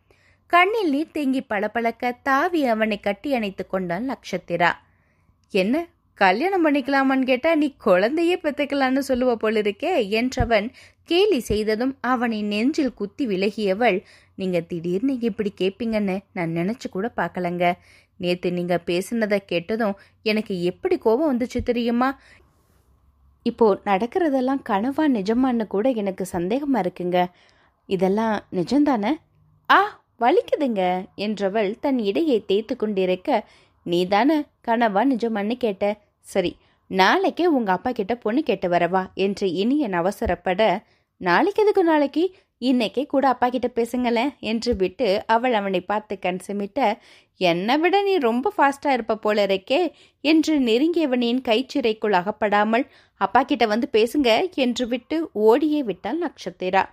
கண்ணில் 0.48 0.90
நீர் 0.90 1.12
தேங்கி 1.12 1.42
பளபளக்க 1.42 2.12
தாவி 2.24 2.66
அவனை 2.66 3.00
கட்டி 3.00 3.34
அணைத்து 3.34 3.68
கொண்டாள் 3.68 4.06
நட்சத்திரா. 4.06 4.72
என்ன? 5.50 5.86
கல்யாணம் 6.18 6.64
பண்ணிக்கலாமான்னு 6.66 7.26
கேட்டா 7.26 7.50
நீ 7.56 7.68
குழந்தையே 7.78 8.36
பெத்துக்கலான்னு 8.44 9.02
சொல்லுவ 9.10 9.32
போலிருக்கே 9.36 9.92
என்றவன் 10.20 10.68
கேலி 11.04 11.40
செய்ததும் 11.40 11.94
அவனை 12.12 12.40
நெஞ்சில் 12.44 12.94
குத்தி 12.94 13.24
விலகியவள் 13.28 13.98
நீங்க 14.36 14.58
திடீர்னு 14.62 15.14
இப்படி 15.20 15.52
கேப்பீங்கன்னு 15.62 16.16
நான் 16.34 16.56
நினைச்சு 16.60 16.88
கூட 16.90 17.08
பார்க்கலங்க 17.16 17.68
நேத்து 18.20 18.50
நீங்க 18.52 18.76
பேசுனதை 18.88 19.40
கேட்டதும் 19.46 19.96
எனக்கு 20.24 20.54
எப்படி 20.64 20.96
கோபம் 20.98 21.32
வந்துச்சு 21.32 21.60
தெரியுமா? 21.64 22.10
இப்போ 23.46 23.68
நடக்கிறதெல்லாம் 23.86 24.64
கனவா 24.70 25.04
நிஜமான்னு 25.18 25.66
கூட 25.68 25.88
எனக்கு 25.92 26.24
சந்தேகமா 26.34 26.80
இருக்குங்க. 26.86 27.20
இதெல்லாம் 27.90 28.36
நிஜம்தானே? 28.54 29.12
ஆ 29.70 29.80
வலிக்குதுங்க 30.22 30.84
என்றவள் 31.18 31.72
தன் 31.80 32.00
இடையை 32.00 32.40
தேய்த்து 32.46 32.76
கொண்டிருக்க 32.76 33.30
நீதானே 33.86 34.38
கனவா 34.68 35.02
நிஜமான்னு 35.14 35.58
கேட்ட. 35.58 35.86
சரி 36.28 36.52
நாளைக்கே 36.92 37.46
உங்க 37.48 37.72
அப்பா 37.72 37.92
கிட்ட 37.92 38.16
பொண்ணு 38.16 38.44
கேட்டு 38.44 38.68
வரவா 38.70 39.02
என்று 39.14 39.48
இனியன் 39.54 39.94
அவசரப்பட 39.94 40.62
நாளைக்கு 41.22 41.62
எதுக்கு 41.64 41.84
நாளைக்கு? 41.84 42.24
இன்னைக்கே 42.62 43.06
கூட 43.06 43.28
அப்பா 43.28 43.48
கிட்ட 43.50 43.68
பேசுங்களேன் 43.76 44.32
என்று 44.40 44.76
விட்டு 44.76 45.08
அவள் 45.28 45.54
அவனை 45.54 45.82
பார்த்து 45.82 46.20
கண் 46.20 46.40
சிமிட்ட 46.48 46.80
என்னை 47.42 47.76
விட 47.78 47.96
நீ 48.02 48.14
ரொம்ப 48.18 48.52
ஃபாஸ்டா 48.58 48.92
இருப்ப 48.92 49.18
போல 49.18 49.46
இருக்கே 49.46 49.82
என்று 50.24 50.54
நெருங்கியவனின் 50.60 51.42
கைச்சிறைக்குள் 51.48 52.18
அகப்படாமல் 52.20 52.86
அப்பா 53.22 53.44
கிட்ட 53.44 53.66
வந்து 53.66 53.90
பேசுங்க 53.94 54.30
என்று 54.56 54.88
விட்டு 54.88 55.18
ஓடியே 55.34 55.82
விட்டாள் 55.84 56.20
நட்சத்திரா. 56.20 56.84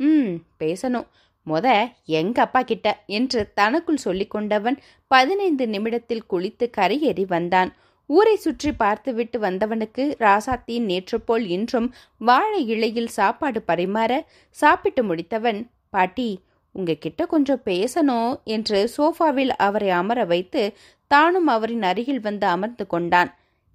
ம் 0.00 0.32
பேசணும். 0.60 1.06
முத 1.46 1.66
எங்க 2.04 2.38
அப்பா 2.42 2.62
கிட்ட 2.62 2.88
என்று 3.06 3.40
தனக்குள் 3.54 3.96
சொல்லிக் 3.96 4.30
கொண்டவன் 4.30 4.78
பதினைந்து 5.10 5.66
நிமிடத்தில் 5.68 6.26
குளித்து 6.30 6.66
கரையேறி 6.76 7.26
வந்தான். 7.26 7.70
ஊரை 8.10 8.34
சுற்றி 8.36 8.70
பார்த்துவிட்டு 8.74 9.38
வந்தவனுக்கு 9.38 10.04
ராசாத்தி 10.18 10.76
நேற்று 10.80 11.18
போல் 11.20 11.44
இன்றும் 11.46 11.88
வாழை 12.20 12.60
இலையில் 12.66 13.10
சாப்பாடு 13.18 13.60
பரிமாற 13.68 14.12
சாப்பிட்டு 14.58 15.02
முடித்தவன் 15.04 15.60
பாட்டி 15.90 16.28
உங்ககிட்ட 16.74 17.20
கொஞ்சம் 17.26 17.62
பேசணும் 17.64 18.32
என்று 18.46 18.80
சோஃபாவில் 18.96 19.52
அவரை 19.58 19.88
அமர 19.90 20.24
வைத்து 20.24 20.62
தானும் 21.10 21.48
அவரின் 21.48 21.82
அருகில் 21.82 22.20
வந்து 22.20 22.46
அமர்ந்து 22.46 22.84
கொண்டான். 22.86 23.30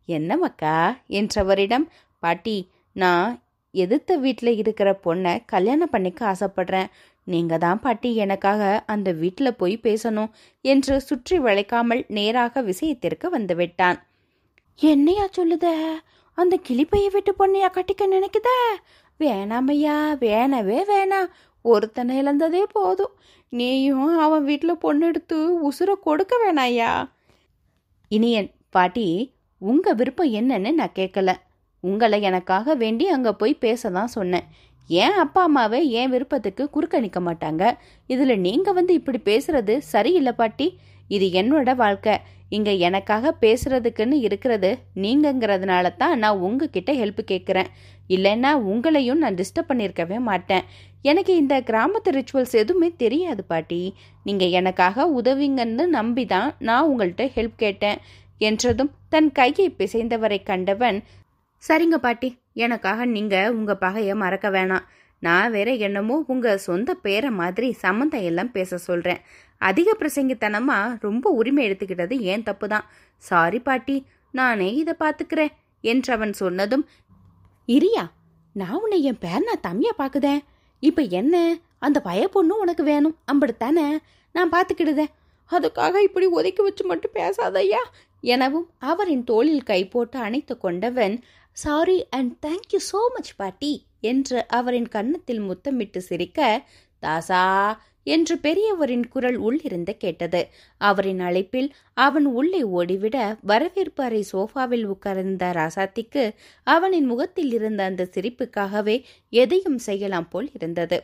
என்ன 0.08 0.38
மக்கா 0.38 0.76
என்றவரிடம் 1.20 1.86
பாட்டி 2.24 2.58
நான் 2.96 3.32
எதிர்த்த 3.74 4.12
வீட்டில் 4.18 4.54
இருக்கிற 4.58 4.90
பொண்ணை 5.06 5.34
கல்யாணம் 5.46 5.92
பண்ணிக்க 5.92 6.20
ஆசைப்படுறேன். 6.26 6.92
நீங்க 7.28 7.54
தான் 7.58 7.82
பாட்டி 7.82 8.10
எனக்காக 8.16 8.64
அந்த 8.86 9.10
வீட்டில் 9.14 9.58
போய் 9.58 9.76
பேசணும் 9.84 10.34
என்று 10.66 10.96
சுற்றி 11.02 11.38
வளைக்காமல் 11.40 12.04
நேராக 12.10 12.62
விஷயத்திற்கு 12.62 13.30
வந்துவிட்டான் 13.38 14.00
என்னையா 14.80 15.26
சொல்லுத? 15.38 15.68
அந்த 16.38 16.56
கிளிப்பைய 16.68 17.08
விட்டு 17.12 17.32
பொண்ணையா 17.40 17.68
கட்டிக்க 17.76 18.04
நினைக்குத? 18.08 18.50
வேணாமையா? 19.20 19.96
வேணவே 20.24 20.80
வேணாம் 20.92 21.30
ஒருத்தனை 21.66 22.14
இழந்ததே 22.22 22.64
போதும். 22.72 23.14
நீயும் 23.50 24.18
அவன் 24.18 24.44
வீட்டில் 24.44 24.78
பொண்ணு 24.78 25.06
எடுத்து 25.08 25.38
உசுரை 25.70 25.96
கொடுக்க 26.02 26.34
வேணாயா 26.44 26.90
இனியன் 28.12 28.52
பாட்டி 28.70 29.08
உங்க 29.62 29.94
விருப்பம் 29.94 30.34
என்னன்னு 30.34 30.72
நான் 30.74 30.98
கேட்கல. 31.00 31.32
உங்களை 31.84 32.22
எனக்காக 32.22 32.76
வேண்டி 32.76 33.08
அங்கே 33.08 33.32
போய் 33.32 33.54
பேச 33.56 33.90
தான் 33.90 34.08
சொன்னேன். 34.08 34.46
ஏன் 34.90 35.18
அப்பா 35.24 35.42
அம்மாவே 35.44 35.80
என் 35.90 36.10
விருப்பத்துக்கு 36.10 36.64
குறுக்க 36.70 37.00
நிற்க 37.00 37.20
மாட்டாங்க? 37.20 37.64
இதில் 38.08 38.40
நீங்கள் 38.40 38.74
வந்து 38.74 38.94
இப்படி 38.94 39.22
பேசுறது 39.26 39.76
சரியில்லை 39.78 40.32
பாட்டி. 40.32 40.68
இது 41.08 41.26
என்னோட 41.42 41.76
வாழ்க்கை. 41.76 42.16
இங்க 42.50 42.72
எனக்காக 42.88 43.34
பேசுறதுக்குன்னு 43.42 44.18
இருக்கிறது 44.28 44.70
நீங்கங்கிறதுனால 44.96 45.96
தான் 45.98 46.20
நான் 46.20 46.38
உங்ககிட்ட 46.38 46.92
ஹெல்ப் 46.94 47.22
கேட்குறேன் 47.32 47.70
இல்லைன்னா 48.10 48.52
உங்களையும் 48.72 49.22
நான் 49.24 49.36
டிஸ்டர்ப் 49.36 49.70
பண்ணியிருக்கவே 49.70 50.18
மாட்டேன். 50.20 50.64
எனக்கு 51.02 51.36
இந்த 51.36 51.62
கிராமத்து 51.62 52.10
ரிச்சுவல்ஸ் 52.18 52.56
எதுவுமே 52.62 52.94
தெரியாது 52.98 53.44
பாட்டி. 53.44 53.94
நீங்க 54.24 54.46
எனக்காக 54.46 55.08
உதவிங்கன்னு 55.22 55.86
நம்பி 55.86 56.26
தான் 56.26 56.56
நான் 56.60 56.90
உங்கள்கிட்ட 56.92 57.26
ஹெல்ப் 57.36 57.58
கேட்டேன். 57.58 58.00
என்றதும் 58.38 58.92
தன் 59.10 59.32
கையை 59.32 59.76
பிசைந்தவரை 59.78 60.44
கண்டவன் 60.44 61.04
சரிங்க 61.64 61.98
பாட்டி 61.98 62.38
எனக்காக 62.54 63.06
நீங்க 63.06 63.52
உங்க 63.52 63.76
பகையை 63.76 64.16
மறக்க 64.16 64.50
வேணாம். 64.50 64.86
நான் 65.20 65.52
வேற 65.52 65.70
என்னமோ 65.88 66.16
உங்க 66.28 66.58
சொந்த 66.58 66.94
பேரை 67.06 67.30
மாதிரி 67.30 67.68
சம்மந்தம் 67.84 68.26
எல்லாம் 68.30 68.52
பேச 68.52 68.78
சொல்றேன். 68.78 69.22
அதிக 69.62 69.90
பிரசங்கித்தனமா 70.00 70.78
ரொம்ப 71.00 71.30
உரிமை 71.30 71.62
எடுத்துக்கிட்டது 71.68 72.16
ஏன் 72.32 72.44
தப்பு 72.44 72.68
தான் 72.68 72.90
சாரி 73.18 73.60
பாட்டி 73.60 73.96
நானே 74.34 74.70
இதை 74.74 74.94
பார்த்துக்கிறேன் 75.00 75.54
என்றவன் 75.84 76.36
சொன்னதும் 76.42 76.86
இரியா 77.68 78.04
நான் 78.56 78.80
உன்னை 78.82 78.98
என் 79.04 79.22
பேர் 79.24 79.66
தம்மியா 79.68 79.94
பார்க்குதேன். 79.98 80.42
இப்போ 80.80 81.02
என்ன? 81.20 81.36
அந்த 81.80 81.98
பய 82.00 82.28
பொண்ணு 82.28 82.54
உனக்கு 82.58 82.84
வேணும் 82.84 83.16
அம்படுத்தானே 83.32 83.86
நான் 84.36 84.54
பார்த்துக்கிடுதேன். 84.56 85.12
அதுக்காக 85.52 85.96
இப்படி 86.08 86.28
ஒதுக்கி 86.38 86.62
வச்சு 86.62 86.84
மட்டும் 86.86 87.16
பேசாதையா 87.18 87.82
எனவும் 88.24 88.68
அவரின் 88.80 89.24
தோளில் 89.24 89.64
கை 89.64 89.82
போட்டு 89.88 90.18
அணைத்து 90.20 90.54
கொண்டவன் 90.58 91.16
sorry 91.58 91.98
and 92.10 92.34
thank you 92.46 92.80
so 92.92 93.02
much 93.16 93.36
பாட்டி. 93.36 93.72
என்று 94.06 94.40
அவரின் 94.52 94.90
கன்னத்தில் 94.90 95.44
முத்தமிட்டு 95.50 96.02
சிரிக்க 96.08 96.40
தாசா 97.04 97.44
என்று 98.08 98.36
பெரியவரின் 98.38 99.06
குரல் 99.10 99.38
உள்ளிருந்து 99.38 99.94
கேட்டது. 99.98 100.42
அவரின் 100.82 101.22
அழைப்பில் 101.22 101.70
அவன் 101.98 102.28
உள்ளே 102.34 102.62
ஓடிவிட 102.78 103.18
வரவேற்பு 103.42 104.04
அறை 104.04 104.22
சோஃபாவில் 104.32 104.86
உட்கார்ந்த 104.86 105.52
ராசாத்திக்கு 105.54 106.24
அவனின் 106.68 107.06
முகத்தில் 107.06 107.52
இருந்த 107.52 107.84
அந்த 107.84 108.10
சிரிப்புக்காகவே 108.16 108.98
எதையும் 109.34 109.80
செய்யலாம் 109.80 110.30
போல் 110.30 110.50
இருந்தது. 110.54 111.00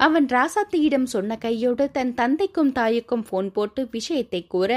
அவன் 0.00 0.26
ராசாத்தியிடம் 0.28 1.06
சொன்ன 1.06 1.32
கையோடு 1.36 1.84
தன் 1.90 2.12
தந்தைக்கும் 2.14 2.72
தாய்க்கும் 2.72 3.24
போன் 3.28 3.50
போட்டு 3.52 3.80
விஷயத்தை 3.90 4.40
கூற 4.46 4.70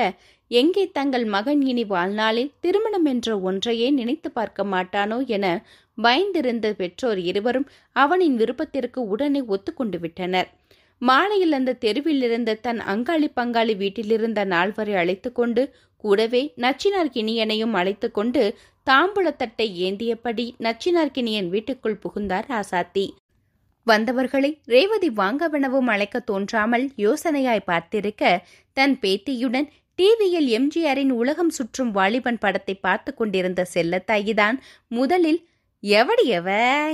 எங்கே 0.51 0.83
தங்கள் 0.91 1.25
மகன் 1.25 1.61
இனி 1.61 1.83
வாழ்நாளில் 1.85 2.51
திருமணம் 2.59 3.05
என்ற 3.05 3.37
ஒன்றையே 3.41 3.87
நினைத்து 3.91 4.29
பார்க்க 4.31 4.63
மாட்டானோ 4.65 5.17
என 5.27 5.45
பயந்திருந்த 5.97 6.67
பெற்றோர் 6.73 7.17
இருவரும் 7.17 7.67
அவனின் 7.95 8.35
விருப்பத்திற்கு 8.35 9.01
உடனே 9.07 9.41
ஒத்துக்கொண்டு 9.47 9.99
விட்டனர். 9.99 10.49
மாலையில் 11.01 11.51
அந்த 11.51 11.77
தெருவில் 11.79 12.21
இருந்த 12.21 12.55
தன் 12.55 12.81
அங்காளி 12.93 13.27
பங்காளி 13.35 13.73
வீட்டிலிருந்த 13.77 14.41
நால்வரை 14.45 14.93
அழைத்து 14.93 15.29
கொண்டு 15.31 15.63
கூடவே 16.03 16.41
நச்சினார்கிணியனையும் 16.57 17.73
அழைத்து 17.73 18.07
கொண்டு 18.11 18.41
தாம்பூலத்தட்டை 18.87 19.67
ஏந்தியபடி 19.85 20.45
நச்சினார்கிணியன் 20.59 21.47
வீட்டுக்குள் 21.49 22.01
புகுந்தார் 22.03 22.47
ராசாத்தி. 22.49 23.05
வந்தவர்களை 23.87 24.51
ரேவதி 24.65 25.09
வாங்கவெனவும் 25.17 25.89
அழைக்க 25.89 26.19
தோன்றாமல் 26.19 26.85
யோசனையாய் 26.97 27.67
பார்த்திருக்க 27.67 28.23
தன் 28.77 28.95
பேத்தியுடன் 29.01 29.67
டிவியில் 29.99 30.47
எம்ஜிஆரின் 30.57 31.11
உலகம் 31.11 31.49
சுற்றும் 31.49 31.91
வாலிபன் 31.91 32.39
படத்தை 32.39 32.75
பார்த்து 32.75 33.11
கொண்டிருந்த 33.13 33.61
செல்லத்தாயிதான் 33.73 34.57
முதலில் 34.91 35.39
எவடியவ 35.93 36.49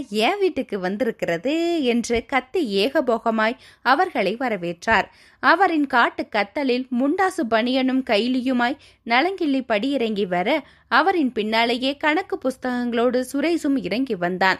என் 0.09 0.39
வீட்டுக்கு 0.39 0.79
வந்திருக்கிறது 0.79 1.83
என்று 1.83 2.25
கத்தி 2.25 2.61
ஏகபோகமாய் 2.75 3.55
அவர்களை 3.81 4.33
வரவேற்றார். 4.39 5.07
அவரின் 5.43 5.87
காட்டு 5.87 6.23
கத்தலில் 6.31 6.85
முண்டாசு 6.99 7.43
பனியனும் 7.49 8.01
கைலியுமாய் 8.05 8.77
நலங்கிள்ளி 9.03 9.61
படியிறங்கி 9.67 10.25
வர 10.27 10.49
அவரின் 10.87 11.31
பின்னாலேயே 11.31 11.97
கணக்கு 11.97 12.37
புஸ்தகங்களோடு 12.37 13.21
சுரேசும் 13.33 13.77
இறங்கி 13.81 14.15
வந்தான். 14.15 14.59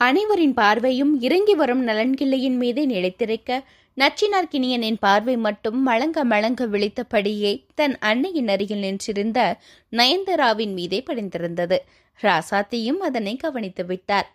அனைவரின் 0.00 0.54
பார்வையும் 0.54 1.20
இறங்கி 1.20 1.54
வரும் 1.54 1.86
நலன்கிள்ளையின் 1.88 2.56
மீதே 2.56 2.84
நிலைத்திருக்க 2.84 3.60
நச்சினார்கினியனின் 3.96 4.98
பார்வை 5.00 5.36
மட்டும் 5.36 5.78
மழங்க 5.88 6.24
மழங்க 6.24 6.66
விழித்தபடியே 6.66 7.52
தன் 7.74 7.98
அன்னையின் 7.98 8.48
அருகில் 8.48 8.78
நின்றிருந்த 8.78 9.58
நயன்தராவின் 9.92 10.72
மீதே 10.72 11.00
படிந்திருந்தது. 11.00 11.78
ராசாத்தியும் 12.22 12.98
அதனை 12.98 13.36
கவனித்து 13.36 13.86
விட்டார். 13.86 14.34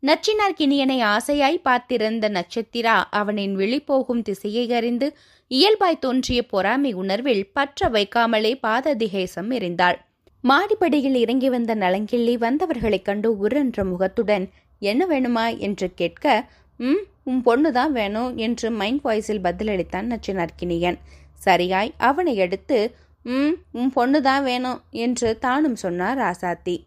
நச்சினார்கினியனை 0.00 1.02
ஆசையாய் 1.02 1.64
பார்த்திருந்த 1.64 2.28
நட்சத்திரா 2.28 3.02
அவனின் 3.10 3.54
வெளிப்போகும் 3.54 3.86
போகும் 3.86 4.22
திசையை 4.22 4.72
அறிந்து 4.72 5.16
இயல்பாய் 5.48 5.98
தோன்றிய 5.98 6.46
பொறாமை 6.46 6.92
உணர்வில் 6.92 7.50
பற்ற 7.52 7.88
வைக்காமலே 7.88 8.58
பாததிகேசம் 8.62 9.50
எறிந்தாள் 9.50 9.98
மாடிப்படியில் 10.44 11.14
இறங்கி 11.14 11.48
வந்த 11.48 11.74
நலங்கிள்ளி 11.74 12.36
வந்தவர்களைக் 12.36 13.04
கண்டு 13.04 13.48
உருன்ற 13.48 13.84
முகத்துடன் 13.84 14.50
என்ன 14.78 15.06
வேணுமா? 15.06 15.58
என்று 15.58 15.94
கேட்க 15.94 16.48
ம் 16.76 17.02
உன் 17.24 17.42
பொண்ணு 17.42 17.72
தான் 17.72 17.92
வேணும் 17.92 18.36
என்று 18.36 18.70
மைண்ட் 18.70 19.04
வாய்ஸில் 19.04 19.40
பதிலளித்தான் 19.42 20.12
நச்சினார்கினியன் 20.12 20.98
சரியாய் 21.34 21.94
அவனை 21.98 22.36
எடுத்து 22.36 22.96
ம் 23.22 23.54
உன் 23.72 23.90
பொண்ணு 23.90 24.22
தான் 24.22 24.44
வேணும் 24.44 24.82
என்று 24.90 25.38
தானும் 25.38 25.76
சொன்னார் 25.76 26.18
ராசாத்தி. 26.18 26.84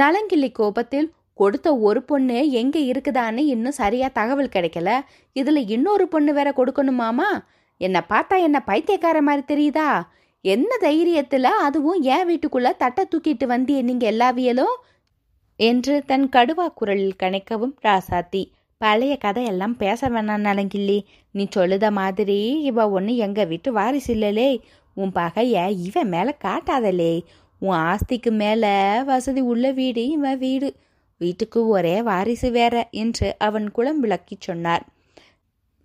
நலங்கிள்ளி 0.00 0.50
கோபத்தில் 0.52 1.08
கொடுத்த 1.40 1.68
ஒரு 1.88 2.00
பொண்ணு 2.02 2.38
எங்க 2.60 2.76
இருக்குதான்னு 2.90 3.42
இன்னும் 3.54 3.78
சரியா 3.80 4.08
தகவல் 4.18 4.54
கிடைக்கல. 4.54 4.90
இதுல 5.34 5.60
இன்னொரு 5.68 6.04
பொண்ணு 6.08 6.32
வேற 6.32 6.48
கொடுக்கணுமாமா 6.56 7.28
என்னை 7.80 8.00
பார்த்தா 8.08 8.36
என்ன 8.42 8.58
பைத்தியக்கார 8.62 9.18
மாதிரி 9.22 9.44
தெரியுதா? 9.50 9.90
என்ன 10.44 10.70
தைரியத்துல 10.80 11.46
அதுவும் 11.66 12.00
என் 12.14 12.28
வீட்டுக்குள்ள 12.28 12.68
தட்டை 12.76 13.04
தூக்கிட்டு 13.04 13.46
வந்தியே 13.52 13.80
நீங்க 13.82 14.04
எல்லாவியலும் 14.12 14.76
என்று 15.60 15.94
தன் 16.06 16.28
கடுவா 16.36 16.66
குரலில் 16.74 17.20
கணைக்கவும் 17.22 17.74
ராசாத்தி 17.84 18.42
பழைய 18.80 19.12
கதையெல்லாம் 19.16 19.76
பேச 19.76 20.08
வேணாம் 20.08 20.46
நலங்கிள்ளி. 20.48 20.98
நீ 21.30 21.44
சொல்லுத 21.56 21.86
மாதிரி 21.90 22.40
இவ 22.62 22.84
ஒன்று 22.90 23.14
எங்கள் 23.16 23.46
வீட்டு 23.46 23.70
வாரிசு 23.72 24.12
இல்லலே. 24.14 24.50
உன் 24.96 25.12
பகைய 25.14 25.56
இவன் 25.86 26.08
மேலே 26.08 26.32
காட்டாதலே. 26.44 27.12
உன் 27.62 27.78
ஆஸ்திக்கு 27.86 28.30
மேலே 28.32 28.74
வசதி 29.02 29.40
உள்ள 29.40 29.70
வீடு 29.70 30.02
இவன் 30.08 30.38
வீடு. 30.38 30.68
வீட்டுக்கு 31.20 31.60
ஒரே 31.68 32.02
வாரிசு 32.02 32.50
வேற 32.50 32.74
என்று 32.94 33.28
அவன் 33.38 33.66
குளம் 33.70 34.00
விளக்கி 34.00 34.36
சொன்னார். 34.40 34.84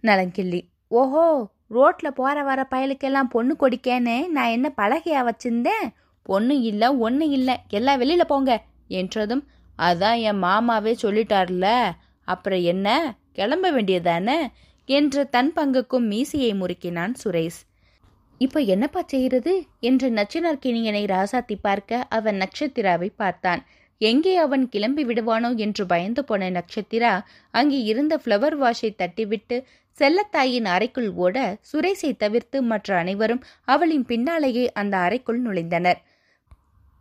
நலங்கிள்ளி 0.03 0.61
ஓஹோ 0.91 1.25
ரோட்ல 1.71 2.07
போற 2.11 2.37
வர 2.43 2.61
பயலுக்கெல்லாம் 2.71 3.29
பொண்ணு 3.29 3.53
கொடுக்கேன்னு 3.59 4.15
நான் 4.27 4.49
என்ன 4.49 4.67
பலகையா 4.77 5.21
வச்சிருந்தேன்? 5.29 5.85
பொண்ணு 6.25 6.55
இல்லை 6.61 6.87
ஒன்று 6.97 7.25
இல்லை 7.29 7.55
எல்லாம் 7.69 8.01
வெளியில 8.01 8.23
போங்க 8.23 8.51
என்றதும் 8.87 9.43
அதான் 9.79 10.19
என் 10.21 10.43
மாமாவே 10.43 10.93
சொல்லிட்டார்ல 11.01 11.67
அப்புறம் 12.27 12.63
என்ன? 12.63 12.87
கிளம்ப 13.31 13.71
வேண்டியதானே? 13.71 14.37
என்று 14.89 15.21
தன் 15.29 15.51
பங்குக்கும் 15.55 16.07
மீசையை 16.07 16.51
முறுக்கினான் 16.53 17.13
சுரேஷ். 17.23 17.59
இப்போ 18.43 18.59
என்னப்பா 18.73 19.01
செய்கிறது 19.05 19.53
என்று 19.89 20.07
நச்சினார்கிணியனை 20.09 21.03
ராசாத்தி 21.13 21.55
பார்க்க 21.61 22.07
அவன் 22.17 22.37
நட்சத்திராவை 22.41 23.09
பார்த்தான். 23.21 23.61
எங்கே 24.01 24.33
அவன் 24.45 24.63
கிளம்பி 24.69 25.03
விடுவானோ 25.09 25.49
என்று 25.65 25.83
பயந்து 25.85 26.21
போன 26.23 26.49
நட்சத்திரா 26.49 27.11
அங்கே 27.53 27.79
இருந்த 27.91 28.13
ஃப்ளவர் 28.23 28.55
வாஷை 28.63 28.89
தட்டிவிட்டு 29.01 29.57
செல்லத்தாயின் 29.97 30.67
அறைக்குள் 30.75 31.09
ஓட 31.25 31.37
சுரேஷை 31.71 32.11
தவிர்த்து 32.23 32.57
மற்ற 32.71 32.95
அனைவரும் 33.01 33.43
அவளின் 33.67 34.05
பின்னாலேயே 34.11 34.65
அந்த 34.81 34.95
அறைக்குள் 35.05 35.39
நுழைந்தனர். 35.45 35.99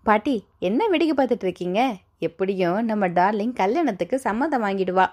பாட்டி 0.07 0.37
என்ன 0.69 0.81
வேடிக்கை 0.93 1.15
பார்த்துட்டு 1.17 1.47
இருக்கீங்க? 1.49 1.81
எப்படியும் 2.29 2.79
நம்ம 2.91 3.05
டார்லிங் 3.19 3.57
கல்யாணத்துக்கு 3.63 4.17
சம்மதம் 4.27 4.65
வாங்கிடுவா. 4.67 5.07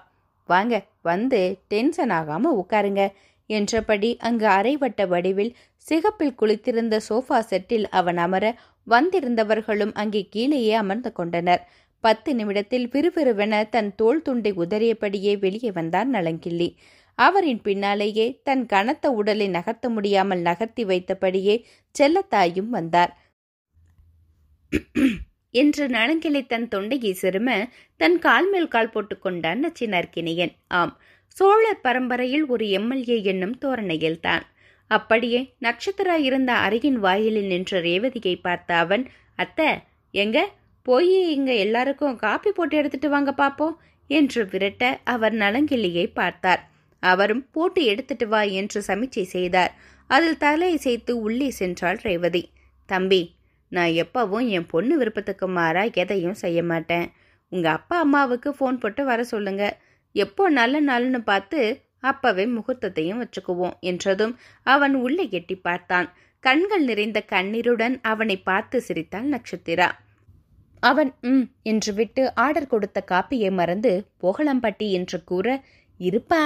வாங்க 0.48 0.74
வந்து 1.10 1.40
டென்ஷன் 1.72 2.14
ஆகாம 2.18 2.52
உட்காருங்க. 2.60 3.02
என்றபடி 3.50 4.10
அங்கு 4.26 4.46
அரைவட்ட 4.56 5.02
வடிவில் 5.12 5.52
சிகப்பில் 5.86 6.38
குளித்திருந்த 6.40 6.96
சோஃபா 7.08 7.38
செட்டில் 7.50 7.86
அவன் 7.98 8.18
அமர 8.24 8.44
வந்திருந்தவர்களும் 8.86 9.94
அங்கே 10.02 10.22
கீழேயே 10.34 10.74
அமர்ந்து 10.82 11.10
கொண்டனர். 11.12 11.62
பத்து 12.04 12.30
நிமிடத்தில் 12.34 12.86
விறுவிறுவென 12.94 13.54
தன் 13.74 13.90
தோல் 13.94 14.22
துண்டை 14.26 14.52
உதறியபடியே 14.64 15.32
வெளியே 15.38 15.70
வந்தார் 15.78 16.08
நலங்கிள்ளி. 16.10 16.68
அவரின் 17.18 17.62
பின்னாலேயே 17.66 18.26
தன் 18.42 18.64
கனத்த 18.66 19.06
உடலை 19.12 19.46
நகர்த்த 19.48 19.86
முடியாமல் 19.88 20.42
நகர்த்தி 20.48 20.84
வைத்தபடியே 20.84 21.56
செல்லத்தாயும் 21.94 22.70
வந்தார். 22.76 23.12
என்று 25.54 25.84
நலங்கிளை 25.96 26.42
தன் 26.46 26.66
தொண்டையை 26.68 27.12
சிறும 27.12 27.50
தன் 28.00 28.18
கால் 28.26 28.48
மேல் 28.50 28.72
கால் 28.74 28.92
போட்டுக்கொண்டான் 28.94 29.62
நச்சினார்கினியன் 29.64 30.54
ஆம் 30.80 30.94
சோழர் 31.36 31.82
பரம்பரையில் 31.82 32.46
ஒரு 32.46 32.64
எம்எல்ஏ 32.78 33.16
என்னும் 33.32 33.56
தோரணையில் 33.58 34.22
தான். 34.26 34.44
அப்படியே 34.90 35.40
நட்சத்திரா 35.60 36.16
இருந்த 36.28 36.52
அருகின் 36.64 36.98
வாயிலில் 36.98 37.50
நின்ற 37.52 37.80
ரேவதியை 37.80 38.34
பார்த்த 38.40 38.76
அவன் 38.76 39.04
அத்த 39.38 39.60
எங்க? 40.14 40.38
போய் 40.86 41.14
இங்க 41.30 41.50
எல்லாருக்கும் 41.54 42.16
காப்பி 42.16 42.50
போட்டு 42.52 42.76
எடுத்துட்டு 42.76 43.08
வாங்க 43.08 43.32
பாப்போம் 43.32 43.74
என்று 44.10 44.40
விரட்ட 44.44 44.84
அவர் 45.04 45.34
நலங்கிள்ளியை 45.34 46.06
பார்த்தார். 46.12 46.62
அவரும் 47.02 47.44
போட்டு 47.50 47.80
எடுத்துட்டு 47.84 48.26
வா 48.28 48.40
என்று 48.60 48.80
சமிச்சை 48.86 49.24
செய்தார். 49.26 49.72
அதில் 50.10 50.36
தலையை 50.36 50.76
சேர்த்து 50.76 51.12
உள்ளே 51.20 51.48
சென்றாள் 51.58 52.00
ரேவதி. 52.02 52.42
தம்பி 52.88 53.22
நான் 53.72 53.92
எப்பவும் 54.02 54.46
என் 54.48 54.66
பொண்ணு 54.66 54.94
விருப்பத்துக்கு 54.96 55.46
மாறா 55.48 55.82
எதையும் 55.94 56.40
செய்ய 56.42 56.60
மாட்டேன். 56.62 57.06
உங்க 57.52 57.66
அப்பா 57.70 57.96
அம்மாவுக்கு 57.98 58.50
ஃபோன் 58.50 58.78
போட்டு 58.78 59.02
வர 59.04 59.20
சொல்லுங்க. 59.24 59.64
எப்போ 60.14 60.44
நல்ல 60.50 60.76
நாள்னு 60.80 61.20
பார்த்து 61.22 61.60
அப்பவே 62.00 62.44
முகூர்த்தத்தையும் 62.46 63.20
வச்சுக்குவோம் 63.20 63.76
என்றதும் 63.80 64.34
அவன் 64.66 64.94
உள்ளே 64.94 65.28
எட்டி 65.30 65.56
பார்த்தான். 65.56 66.08
கண்கள் 66.44 66.84
நிறைந்த 66.84 67.18
கண்ணீருடன் 67.22 68.00
அவனை 68.02 68.36
பார்த்து 68.40 68.80
சிரித்தாள் 68.80 69.28
நட்சத்திரா. 69.28 69.88
அவன் 70.82 71.12
ம் 71.20 71.44
என்று 71.62 71.92
விட்டு 71.92 72.34
ஆர்டர் 72.34 72.66
கொடுத்த 72.66 72.98
காப்பியை 73.10 73.50
மறந்து 73.50 73.92
போகலம்பட்டி 74.22 74.90
என்று 74.90 75.24
கூற 75.24 75.46
இருப்பா 76.00 76.42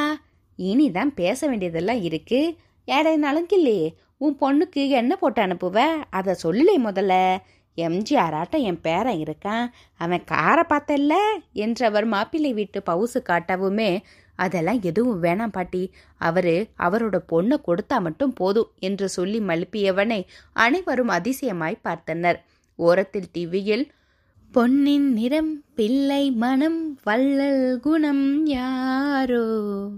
இனிதான் 0.59 1.13
பேச 1.15 1.49
வேண்டியதெல்லாம் 1.49 2.03
இருக்கு. 2.03 2.41
ஏடை 2.85 3.13
நலங்கில்லையே 3.23 3.89
உன் 4.17 4.37
பொண்ணுக்கு 4.41 4.89
என்ன 4.89 5.17
போட்டு 5.17 5.43
அனுப்புவ? 5.43 5.79
அதை 6.11 6.35
சொல்லலை 6.43 6.77
முதல்ல. 6.85 7.15
எம்ஜிஆர் 7.77 8.35
ஆட்டம் 8.35 8.61
என் 8.61 8.81
பேரன் 8.81 9.23
இருக்கான். 9.23 9.65
அவன் 9.95 10.25
காரை 10.25 10.65
பார்த்தல்ல? 10.69 11.15
என்றவர் 11.53 12.05
மாப்பிள்ளை 12.05 12.53
வீட்டு 12.53 12.83
பவுசு 12.91 13.21
காட்டவுமே 13.29 13.91
அதெல்லாம் 14.37 14.81
எதுவும் 14.83 15.23
வேணாம் 15.23 15.53
பாட்டி. 15.53 15.93
அவரு 16.19 16.69
அவரோட 16.79 17.21
பொண்ணை 17.33 17.57
கொடுத்தா 17.67 18.01
மட்டும் 18.01 18.33
போதும் 18.33 18.71
என்று 18.79 19.09
சொல்லி 19.09 19.41
மழுப்பியவனை 19.41 20.25
அனைவரும் 20.53 21.09
அதிசயமாய் 21.09 21.79
பார்த்தனர். 21.85 22.37
ஓரத்தில் 22.75 23.29
டிவியில் 23.33 23.91
பொன்னின் 24.53 25.13
நிறம் 25.13 25.65
பிள்ளை 25.75 26.31
மனம் 26.31 26.99
வள்ளல் 27.03 27.81
குணம் 27.81 28.47
யாரோ? 28.47 29.89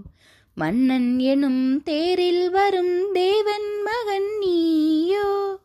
மன்னன் 0.53 1.19
எனும் 1.19 1.83
தேரில் 1.83 2.49
வரும் 2.49 3.11
தேவன் 3.13 3.81
மகன் 3.83 4.37
நீயோ? 4.39 5.59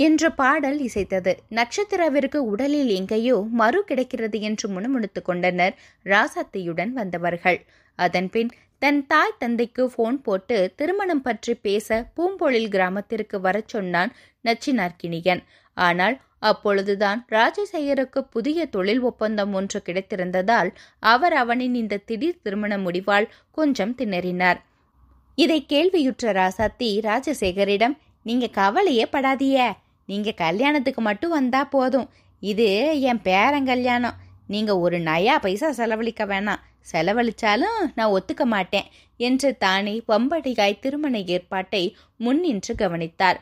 என்ற 0.00 0.30
பாடல் 0.30 0.78
இசைத்தது. 0.80 1.32
நட்சத்திரவிற்கு 1.50 2.36
உடலில் 2.36 2.88
எங்கேயோ 2.88 3.36
மறு 3.50 3.84
கிடைக்கிறது 3.84 4.40
என்று 4.40 4.68
முணுமுணுத்துக் 4.68 5.24
கொண்டனர் 5.24 5.74
ராசாத்தியுடன் 6.04 6.92
வந்தவர்கள். 6.92 7.58
அதன்பின் 7.98 8.50
தன் 8.78 9.06
தாய் 9.06 9.38
தந்தைக்கு 9.38 9.90
போன் 9.90 10.18
போட்டு 10.22 10.56
திருமணம் 10.76 11.22
பற்றி 11.22 11.54
பேச 11.54 11.88
பூம்பொழில் 12.16 12.68
கிராமத்திற்கு 12.68 13.40
வரச் 13.40 13.68
சொன்னான் 13.68 14.10
நச்சினார்கிணியன் 14.44 15.42
ஆனால் 15.76 16.16
அப்பொழுதுதான் 16.38 17.20
ராஜசேகருக்கு 17.30 18.20
புதிய 18.30 18.66
தொழில் 18.66 19.00
ஒப்பந்தம் 19.00 19.52
ஒன்று 19.52 19.82
கிடைத்திருந்ததால் 19.84 20.70
அவர் 20.98 21.32
அவனின் 21.32 21.74
இந்த 21.74 22.02
திடீர் 22.04 22.42
திருமண 22.42 22.78
முடிவால் 22.78 23.30
கொஞ்சம் 23.50 23.94
திணறினார். 23.98 24.58
இதை 25.38 25.60
கேள்வியுற்ற 25.66 26.32
ராசாத்தி 26.32 26.90
ராஜசேகரிடம் 27.00 27.96
நீங்க 28.26 28.46
கவலையே 28.48 29.06
படாதியே 29.12 29.66
நீங்கள் 30.06 30.40
கல்யாணத்துக்கு 30.44 31.00
மட்டும் 31.00 31.30
வந்தால் 31.30 31.68
போதும். 31.68 32.08
இது 32.42 33.00
என் 33.00 33.22
பேரன் 33.22 33.64
கல்யாணம். 33.64 34.16
நீங்கள் 34.46 34.82
ஒரு 34.84 34.98
நயா 34.98 35.34
பைசா 35.40 35.72
செலவழிக்க 35.72 36.26
வேணாம். 36.26 36.62
செலவழிச்சாலும் 36.92 37.78
நான் 37.94 38.12
ஒத்துக்க 38.12 38.44
மாட்டேன் 38.44 38.88
என்று 39.16 39.50
தானே 39.56 40.02
பம்படிகாய் 40.08 40.80
திருமண 40.80 41.18
ஏற்பாட்டை 41.18 41.96
முன்னின்று 42.16 42.74
கவனித்தார். 42.74 43.38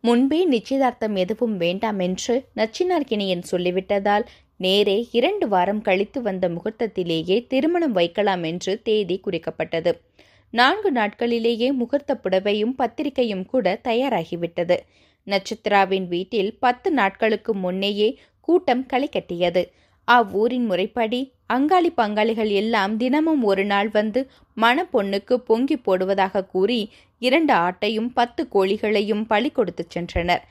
முன்பே 0.00 0.40
நிச்சயதார்த்தம் 0.44 1.14
எதுவும் 1.16 1.56
வேண்டாம் 1.56 1.98
என்று 1.98 2.34
நச்சினார்கினியன் 2.56 3.44
சொல்லிவிட்டதால் 3.50 4.24
நேரே 4.56 5.08
இரண்டு 5.12 5.48
வாரம் 5.48 5.80
கழித்து 5.82 6.22
வந்த 6.22 6.48
முகூர்த்தத்திலேயே 6.48 7.46
திருமணம் 7.46 7.92
வைக்கலாம் 7.92 8.42
என்று 8.42 8.82
தேதி 8.82 9.20
குறிக்கப்பட்டது. 9.20 9.92
நான்கு 10.50 10.92
நாட்களிலேயே 10.92 11.68
முகூர்த்த 11.72 12.12
புடவையும் 12.14 12.74
பத்திரிகையும் 12.76 13.46
கூட 13.46 13.80
தயாராகிவிட்டது. 13.84 14.76
நட்சத்திராவின் 15.26 16.06
வீட்டில் 16.08 16.50
பத்து 16.58 16.90
நாட்களுக்கு 16.90 17.54
முன்னேயே 17.54 18.08
கூட்டம் 18.40 18.84
களை 18.86 19.08
கட்டியது. 19.08 19.62
அவ்வூரின் 20.08 20.66
முறைப்படி 20.66 21.20
அங்காளி 21.52 21.90
பங்காளிகள் 21.96 22.50
எல்லாம் 22.52 22.96
தினமும் 22.96 23.42
ஒரு 23.42 23.64
நாள் 23.64 23.88
வந்து 23.88 24.20
மணப்பொண்ணுக்கு 24.56 25.34
பொங்கி 25.34 25.76
போடுவதாக 25.76 26.44
கூறி 26.46 26.80
இரண்டு 27.18 27.54
ஆட்டையும் 27.54 28.10
பத்து 28.14 28.48
கோழிகளையும் 28.54 29.24
பழி 29.26 29.50
கொடுத்து 29.50 29.86
சென்றனர். 29.94 30.42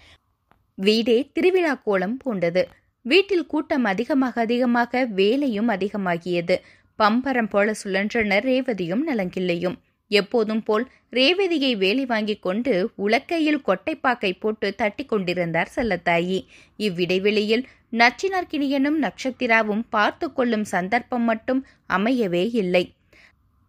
வீடே 0.77 1.17
திருவிழா 1.33 1.73
கோலம் 1.75 2.17
பூண்டது. 2.25 2.63
வீட்டில் 3.05 3.45
கூட்டம் 3.45 3.83
அதிகமாக 3.83 4.41
அதிகமாக 4.41 5.05
வேலையும் 5.05 5.69
அதிகமாகியது. 5.69 6.57
பம்பரம் 6.99 7.49
போல 7.49 7.73
சுழன்றனர் 7.83 8.45
ரேவதியும் 8.51 9.03
நலங்கிள்ளையும் 9.07 9.77
எப்போதும் 10.11 10.63
போல் 10.63 10.85
ரேவதியை 11.11 11.77
வேலை 11.77 12.05
வாங்கிக் 12.05 12.41
கொண்டு 12.41 12.73
உலக்கையில் 12.97 13.63
கொட்டைப்பாக்கை 13.65 14.31
போட்டு 14.39 14.75
தட்டி 14.75 15.05
கொண்டிருந்தார் 15.05 15.71
செல்லத்தாயி. 15.75 16.39
இவ்விடைவெளியில் 16.79 17.63
நச்சினார்கினியனும் 17.93 18.99
நட்சத்திராவும் 19.01 19.83
பார்த்து 19.89 20.27
கொள்ளும் 20.33 20.63
சந்தர்ப்பம் 20.63 21.23
மட்டும் 21.23 21.61
அமையவே 21.89 22.43
இல்லை. 22.53 22.83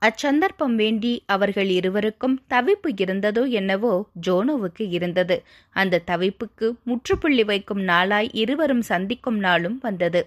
அச்சந்தர்ப்பம் 0.02 0.74
வேண்டி 0.74 1.22
அவர்கள் 1.26 1.68
இருவருக்கும் 1.68 2.40
தவிப்பு 2.50 2.90
இருந்ததோ 2.96 3.48
என்னவோ 3.50 3.92
ஜோனோவுக்கு 4.26 4.84
இருந்தது. 4.90 5.36
அந்த 5.76 6.02
தவிப்புக்கு 6.06 6.68
முற்றுப்புள்ளி 6.82 7.44
வைக்கும் 7.44 7.82
நாளாய் 7.82 8.30
இருவரும் 8.32 8.82
சந்திக்கும் 8.82 9.38
நாளும் 9.38 9.78
வந்தது. 9.78 10.22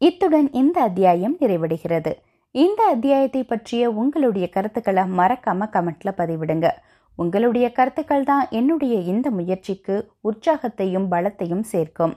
இத்துடன் 0.00 0.48
இந்த 0.52 0.80
அத்தியாயம் 0.80 1.36
நிறைவடைகிறது. 1.40 2.12
இந்த 2.58 2.82
அத்தியாயத்தை 2.84 3.44
பற்றிய 3.44 3.90
உங்களுடைய 3.90 4.48
கருத்துக்களை 4.48 5.02
மறக்காம 5.02 5.66
கமெண்ட்ல 5.74 6.10
பதிவிடுங்க. 6.16 6.68
உங்களுடைய 7.16 7.72
கருத்துக்கள் 7.72 8.24
தான் 8.24 8.46
என்னுடைய 8.50 8.94
இந்த 9.12 9.30
முயற்சிக்கு 9.30 9.96
உற்சாகத்தையும் 10.24 11.06
பலத்தையும் 11.10 11.64
சேர்க்கும். 11.72 12.14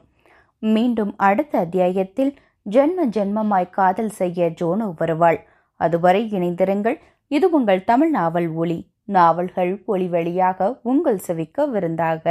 மீண்டும் 0.60 1.13
அடுத்த 1.17 1.60
அத்தியாயத்தில் 1.60 2.32
ஜென்ம 2.69 3.08
ஜென்மமாய் 3.17 3.69
காதல் 3.69 4.10
செய்ய 4.10 4.49
ஜோனோ 4.62 4.88
வருவாள். 4.97 5.39
அதுவரை 5.75 6.21
இணைந்திருங்கள். 6.32 6.97
இது 7.27 7.49
உங்கள் 7.49 7.84
தமிழ் 7.84 8.10
நாவல் 8.10 8.49
ஒளி 8.54 8.80
நாவல்கள் 9.06 9.84
ஒளி 9.86 10.08
வழியாக 10.08 10.80
உங்கள் 10.84 11.21
செவிக்க 11.27 11.69
விருந்தாக. 11.69 12.25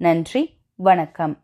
நன்றி. 0.00 0.42
வணக்கம். 0.74 1.34